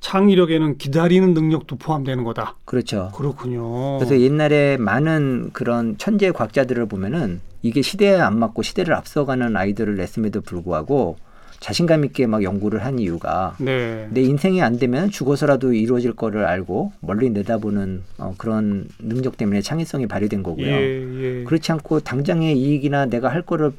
창의력에는 0.00 0.78
기다리는 0.78 1.34
능력도 1.34 1.76
포함되는 1.76 2.24
거다. 2.24 2.56
그렇죠. 2.64 3.10
그렇군요. 3.14 3.98
그래서 3.98 4.20
옛날에 4.20 4.76
많은 4.76 5.50
그런 5.52 5.98
천재 5.98 6.30
과학자들을 6.30 6.86
보면은 6.86 7.40
이게 7.62 7.82
시대에 7.82 8.18
안 8.18 8.38
맞고 8.38 8.62
시대를 8.62 8.94
앞서가는 8.94 9.56
아이들을 9.56 9.96
냈음에도 9.96 10.40
불구하고 10.40 11.16
자신감 11.60 12.04
있게 12.04 12.26
막 12.26 12.42
연구를 12.44 12.84
한 12.84 13.00
이유가 13.00 13.56
네. 13.58 14.08
내 14.12 14.22
인생이 14.22 14.62
안 14.62 14.78
되면 14.78 15.10
죽어서라도 15.10 15.72
이루어질 15.72 16.12
거를 16.12 16.44
알고 16.44 16.92
멀리 17.00 17.30
내다보는 17.30 18.04
어, 18.18 18.34
그런 18.38 18.88
능력 19.00 19.36
때문에 19.36 19.60
창의성이 19.60 20.06
발휘된 20.06 20.44
거고요. 20.44 20.66
예, 20.66 21.40
예. 21.40 21.44
그렇지 21.44 21.72
않고 21.72 22.00
당장의 22.00 22.56
이익이나 22.56 23.06
내가 23.06 23.28
할 23.28 23.42
거를 23.42 23.72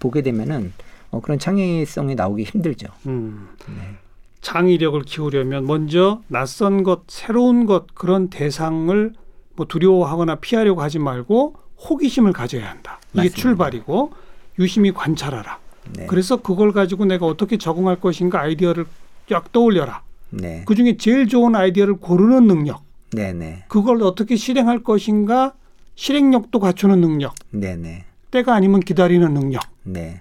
보게 0.00 0.20
되면은 0.20 0.72
어, 1.12 1.20
그런 1.20 1.38
창의성이 1.38 2.14
나오기 2.14 2.44
힘들죠. 2.44 2.88
음. 3.06 3.48
네. 3.68 4.03
창의력을 4.44 5.00
키우려면 5.02 5.66
먼저 5.66 6.20
낯선 6.28 6.82
것, 6.82 7.04
새로운 7.08 7.64
것 7.64 7.86
그런 7.94 8.28
대상을 8.28 9.12
뭐 9.56 9.66
두려워하거나 9.66 10.36
피하려고 10.36 10.82
하지 10.82 10.98
말고 10.98 11.54
호기심을 11.88 12.32
가져야 12.32 12.68
한다. 12.68 13.00
이게 13.14 13.22
맞습니다. 13.22 13.40
출발이고 13.40 14.12
유심히 14.58 14.92
관찰하라. 14.92 15.58
네. 15.96 16.06
그래서 16.06 16.36
그걸 16.36 16.72
가지고 16.72 17.06
내가 17.06 17.26
어떻게 17.26 17.56
적응할 17.56 18.00
것인가 18.00 18.40
아이디어를 18.40 18.84
쫙 19.30 19.50
떠올려라. 19.50 20.02
네. 20.28 20.62
그 20.66 20.74
중에 20.74 20.98
제일 20.98 21.26
좋은 21.26 21.56
아이디어를 21.56 21.94
고르는 21.94 22.46
능력. 22.46 22.82
네네. 23.12 23.32
네. 23.32 23.64
그걸 23.68 24.02
어떻게 24.02 24.36
실행할 24.36 24.82
것인가 24.82 25.54
실행력도 25.94 26.60
갖추는 26.60 27.00
능력. 27.00 27.34
네네. 27.50 27.76
네. 27.76 28.04
때가 28.30 28.54
아니면 28.54 28.80
기다리는 28.80 29.32
능력. 29.32 29.62
네. 29.84 30.20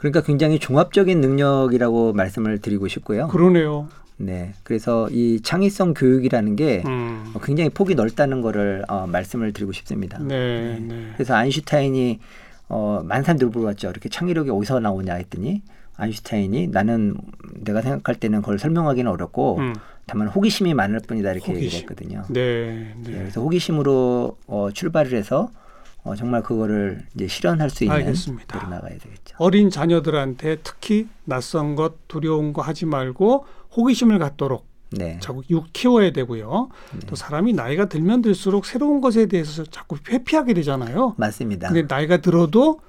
그러니까 0.00 0.22
굉장히 0.22 0.58
종합적인 0.58 1.20
능력이라고 1.20 2.14
말씀을 2.14 2.58
드리고 2.58 2.88
싶고요. 2.88 3.28
그러네요. 3.28 3.86
네. 4.16 4.54
그래서 4.62 5.10
이 5.10 5.42
창의성 5.42 5.92
교육이라는 5.92 6.56
게 6.56 6.82
음. 6.86 7.34
굉장히 7.42 7.68
폭이 7.68 7.94
넓다는 7.94 8.40
거를 8.40 8.82
어, 8.88 9.06
말씀을 9.06 9.52
드리고 9.52 9.72
싶습니다. 9.72 10.18
네, 10.18 10.78
네. 10.78 10.80
네. 10.80 11.06
그래서 11.12 11.34
아인슈타인이 11.34 12.18
어, 12.70 13.02
많은 13.04 13.24
사람들 13.24 13.48
물어봤죠. 13.48 13.90
이렇게 13.90 14.08
창의력이 14.08 14.48
어디서 14.48 14.80
나오냐 14.80 15.16
했더니 15.16 15.60
아인슈타인이 15.96 16.68
나는 16.68 17.14
내가 17.62 17.82
생각할 17.82 18.14
때는 18.14 18.40
그걸 18.40 18.58
설명하기는 18.58 19.10
어렵고 19.10 19.58
음. 19.58 19.74
다만 20.06 20.28
호기심이 20.28 20.72
많을 20.72 21.00
뿐이다 21.00 21.30
이렇게 21.32 21.52
호기심. 21.52 21.64
얘기했거든요. 21.66 22.24
네, 22.30 22.94
네. 22.94 22.94
네, 23.04 23.18
그래서 23.18 23.42
호기심으로 23.42 24.38
어, 24.46 24.68
출발을 24.72 25.12
해서 25.12 25.50
어, 26.02 26.14
정말 26.14 26.42
그거를 26.42 27.02
이제 27.14 27.28
실현할 27.28 27.70
수 27.70 27.84
있는 27.84 27.96
알겠습니다. 27.96 28.68
나가야 28.68 28.98
되겠죠. 28.98 29.36
어린 29.38 29.70
자녀들한테 29.70 30.58
특히 30.62 31.08
낯선 31.24 31.76
것, 31.76 32.08
두려운 32.08 32.52
거 32.52 32.62
하지 32.62 32.86
말고 32.86 33.44
호기심을 33.76 34.18
갖도록 34.18 34.66
네. 34.92 35.18
자꾸 35.20 35.42
키워야 35.72 36.12
되고요. 36.12 36.68
네. 36.92 37.00
또 37.06 37.14
사람이 37.16 37.52
나이가 37.52 37.84
들면 37.86 38.22
들수록 38.22 38.66
새로운 38.66 39.00
것에 39.00 39.26
대해서 39.26 39.64
자꾸 39.64 39.96
회피하게 40.08 40.54
되잖아요. 40.54 41.14
맞습니다. 41.16 41.68
근데 41.68 41.86
나이가 41.92 42.16
들어도 42.16 42.80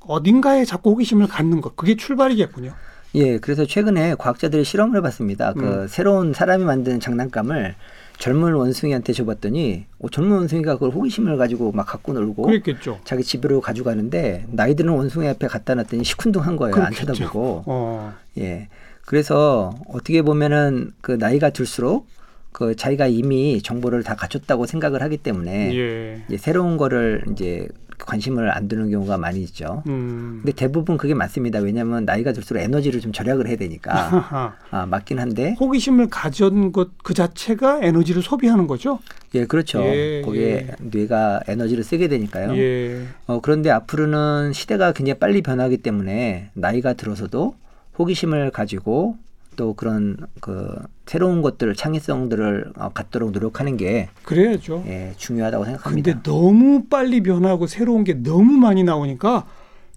어딘가에 0.00 0.64
자꾸 0.64 0.92
호기심을 0.92 1.28
갖는 1.28 1.60
것 1.60 1.76
그게 1.76 1.96
출발이겠군요. 1.96 2.72
예, 3.14 3.38
그래서 3.38 3.66
최근에 3.66 4.14
과학자들이 4.14 4.64
실험을 4.64 4.96
해봤습니다. 4.98 5.52
그 5.52 5.60
음. 5.60 5.64
그 5.64 5.88
새로운 5.88 6.32
사람이 6.32 6.64
만든 6.64 6.98
장난감을 6.98 7.74
젊은 8.18 8.52
원숭이한테 8.54 9.12
줘봤더니 9.12 9.86
어, 9.98 10.08
젊은 10.08 10.36
원숭이가 10.38 10.74
그걸 10.74 10.90
호기심을 10.90 11.36
가지고 11.36 11.72
막 11.72 11.84
갖고 11.86 12.12
놀고 12.12 12.42
그랬겠죠. 12.44 13.00
자기 13.04 13.22
집으로 13.22 13.60
가져가는데 13.60 14.46
나이 14.50 14.74
드는 14.74 14.92
원숭이 14.92 15.26
앞에 15.28 15.46
갖다 15.48 15.74
놨더니 15.74 16.04
시큰둥한 16.04 16.56
거예요. 16.56 16.74
그렇겠죠. 16.74 17.00
안 17.00 17.14
쳐다보고. 17.14 17.64
어. 17.66 18.14
예. 18.38 18.68
그래서 19.04 19.74
어떻게 19.88 20.22
보면은 20.22 20.92
그 21.00 21.12
나이가 21.12 21.50
들수록 21.50 22.06
그 22.52 22.76
자기가 22.76 23.06
이미 23.06 23.60
정보를 23.62 24.02
다 24.02 24.14
갖췄다고 24.14 24.66
생각을 24.66 25.02
하기 25.02 25.16
때문에 25.16 25.74
예. 25.74 26.22
이제 26.28 26.36
새로운 26.36 26.76
거를 26.76 27.24
이제 27.32 27.66
관심을 28.06 28.50
안 28.50 28.68
두는 28.68 28.90
경우가 28.90 29.18
많이 29.18 29.42
있죠. 29.42 29.82
음. 29.86 30.40
근데 30.42 30.52
대부분 30.52 30.96
그게 30.96 31.14
맞습니다. 31.14 31.58
왜냐하면 31.58 32.04
나이가 32.04 32.32
들수록 32.32 32.62
에너지를 32.62 33.00
좀 33.00 33.12
절약을 33.12 33.46
해야 33.48 33.56
되니까 33.56 34.54
아, 34.70 34.86
맞긴 34.86 35.18
한데 35.18 35.56
호기심을 35.58 36.08
가진 36.08 36.72
것 36.72 36.90
그 37.02 37.14
자체가 37.14 37.80
에너지를 37.82 38.22
소비하는 38.22 38.66
거죠. 38.66 38.98
예, 39.34 39.44
그렇죠. 39.46 39.82
예, 39.82 40.22
거기에 40.24 40.68
예. 40.68 40.74
뇌가 40.78 41.40
에너지를 41.48 41.84
쓰게 41.84 42.08
되니까요. 42.08 42.56
예. 42.56 43.06
어, 43.26 43.40
그런데 43.40 43.70
앞으로는 43.70 44.52
시대가 44.52 44.92
굉장히 44.92 45.18
빨리 45.18 45.42
변하기 45.42 45.78
때문에 45.78 46.50
나이가 46.54 46.92
들어서도 46.92 47.54
호기심을 47.98 48.50
가지고 48.50 49.16
또 49.56 49.74
그런 49.74 50.16
그 50.40 50.74
새로운 51.06 51.42
것들 51.42 51.74
창의성들을 51.74 52.72
어, 52.76 52.90
갖도록 52.90 53.32
노력하는 53.32 53.76
게 53.76 54.08
그래야죠. 54.24 54.84
예, 54.86 55.14
중요하다고 55.16 55.64
생각합니다. 55.64 56.12
근데 56.12 56.22
너무 56.22 56.84
빨리 56.84 57.22
변하고 57.22 57.66
새로운 57.66 58.04
게 58.04 58.14
너무 58.14 58.52
많이 58.52 58.84
나오니까 58.84 59.46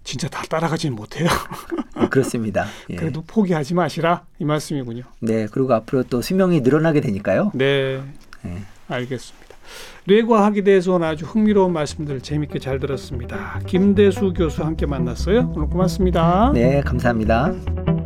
진짜 0.04 0.28
다 0.28 0.42
따라가지는 0.48 0.94
못해요. 0.94 1.28
네, 1.98 2.08
그렇습니다. 2.08 2.66
예. 2.90 2.96
그래도 2.96 3.22
포기하지 3.26 3.74
마시라 3.74 4.24
이 4.38 4.44
말씀이군요. 4.44 5.02
네, 5.20 5.46
그리고 5.50 5.74
앞으로 5.74 6.04
또 6.04 6.22
수명이 6.22 6.60
늘어나게 6.60 7.00
되니까요. 7.00 7.50
네, 7.54 8.00
네. 8.42 8.62
알겠습니다. 8.88 9.46
뇌과학에 10.06 10.62
대해서는 10.62 11.06
아주 11.06 11.24
흥미로운 11.24 11.72
말씀들 11.72 12.20
재밌게 12.20 12.60
잘 12.60 12.78
들었습니다. 12.78 13.60
김대수 13.66 14.32
교수 14.34 14.62
함께 14.62 14.86
만났어요. 14.86 15.52
오늘 15.56 15.68
고맙습니다. 15.68 16.52
네, 16.54 16.80
감사합니다. 16.82 18.05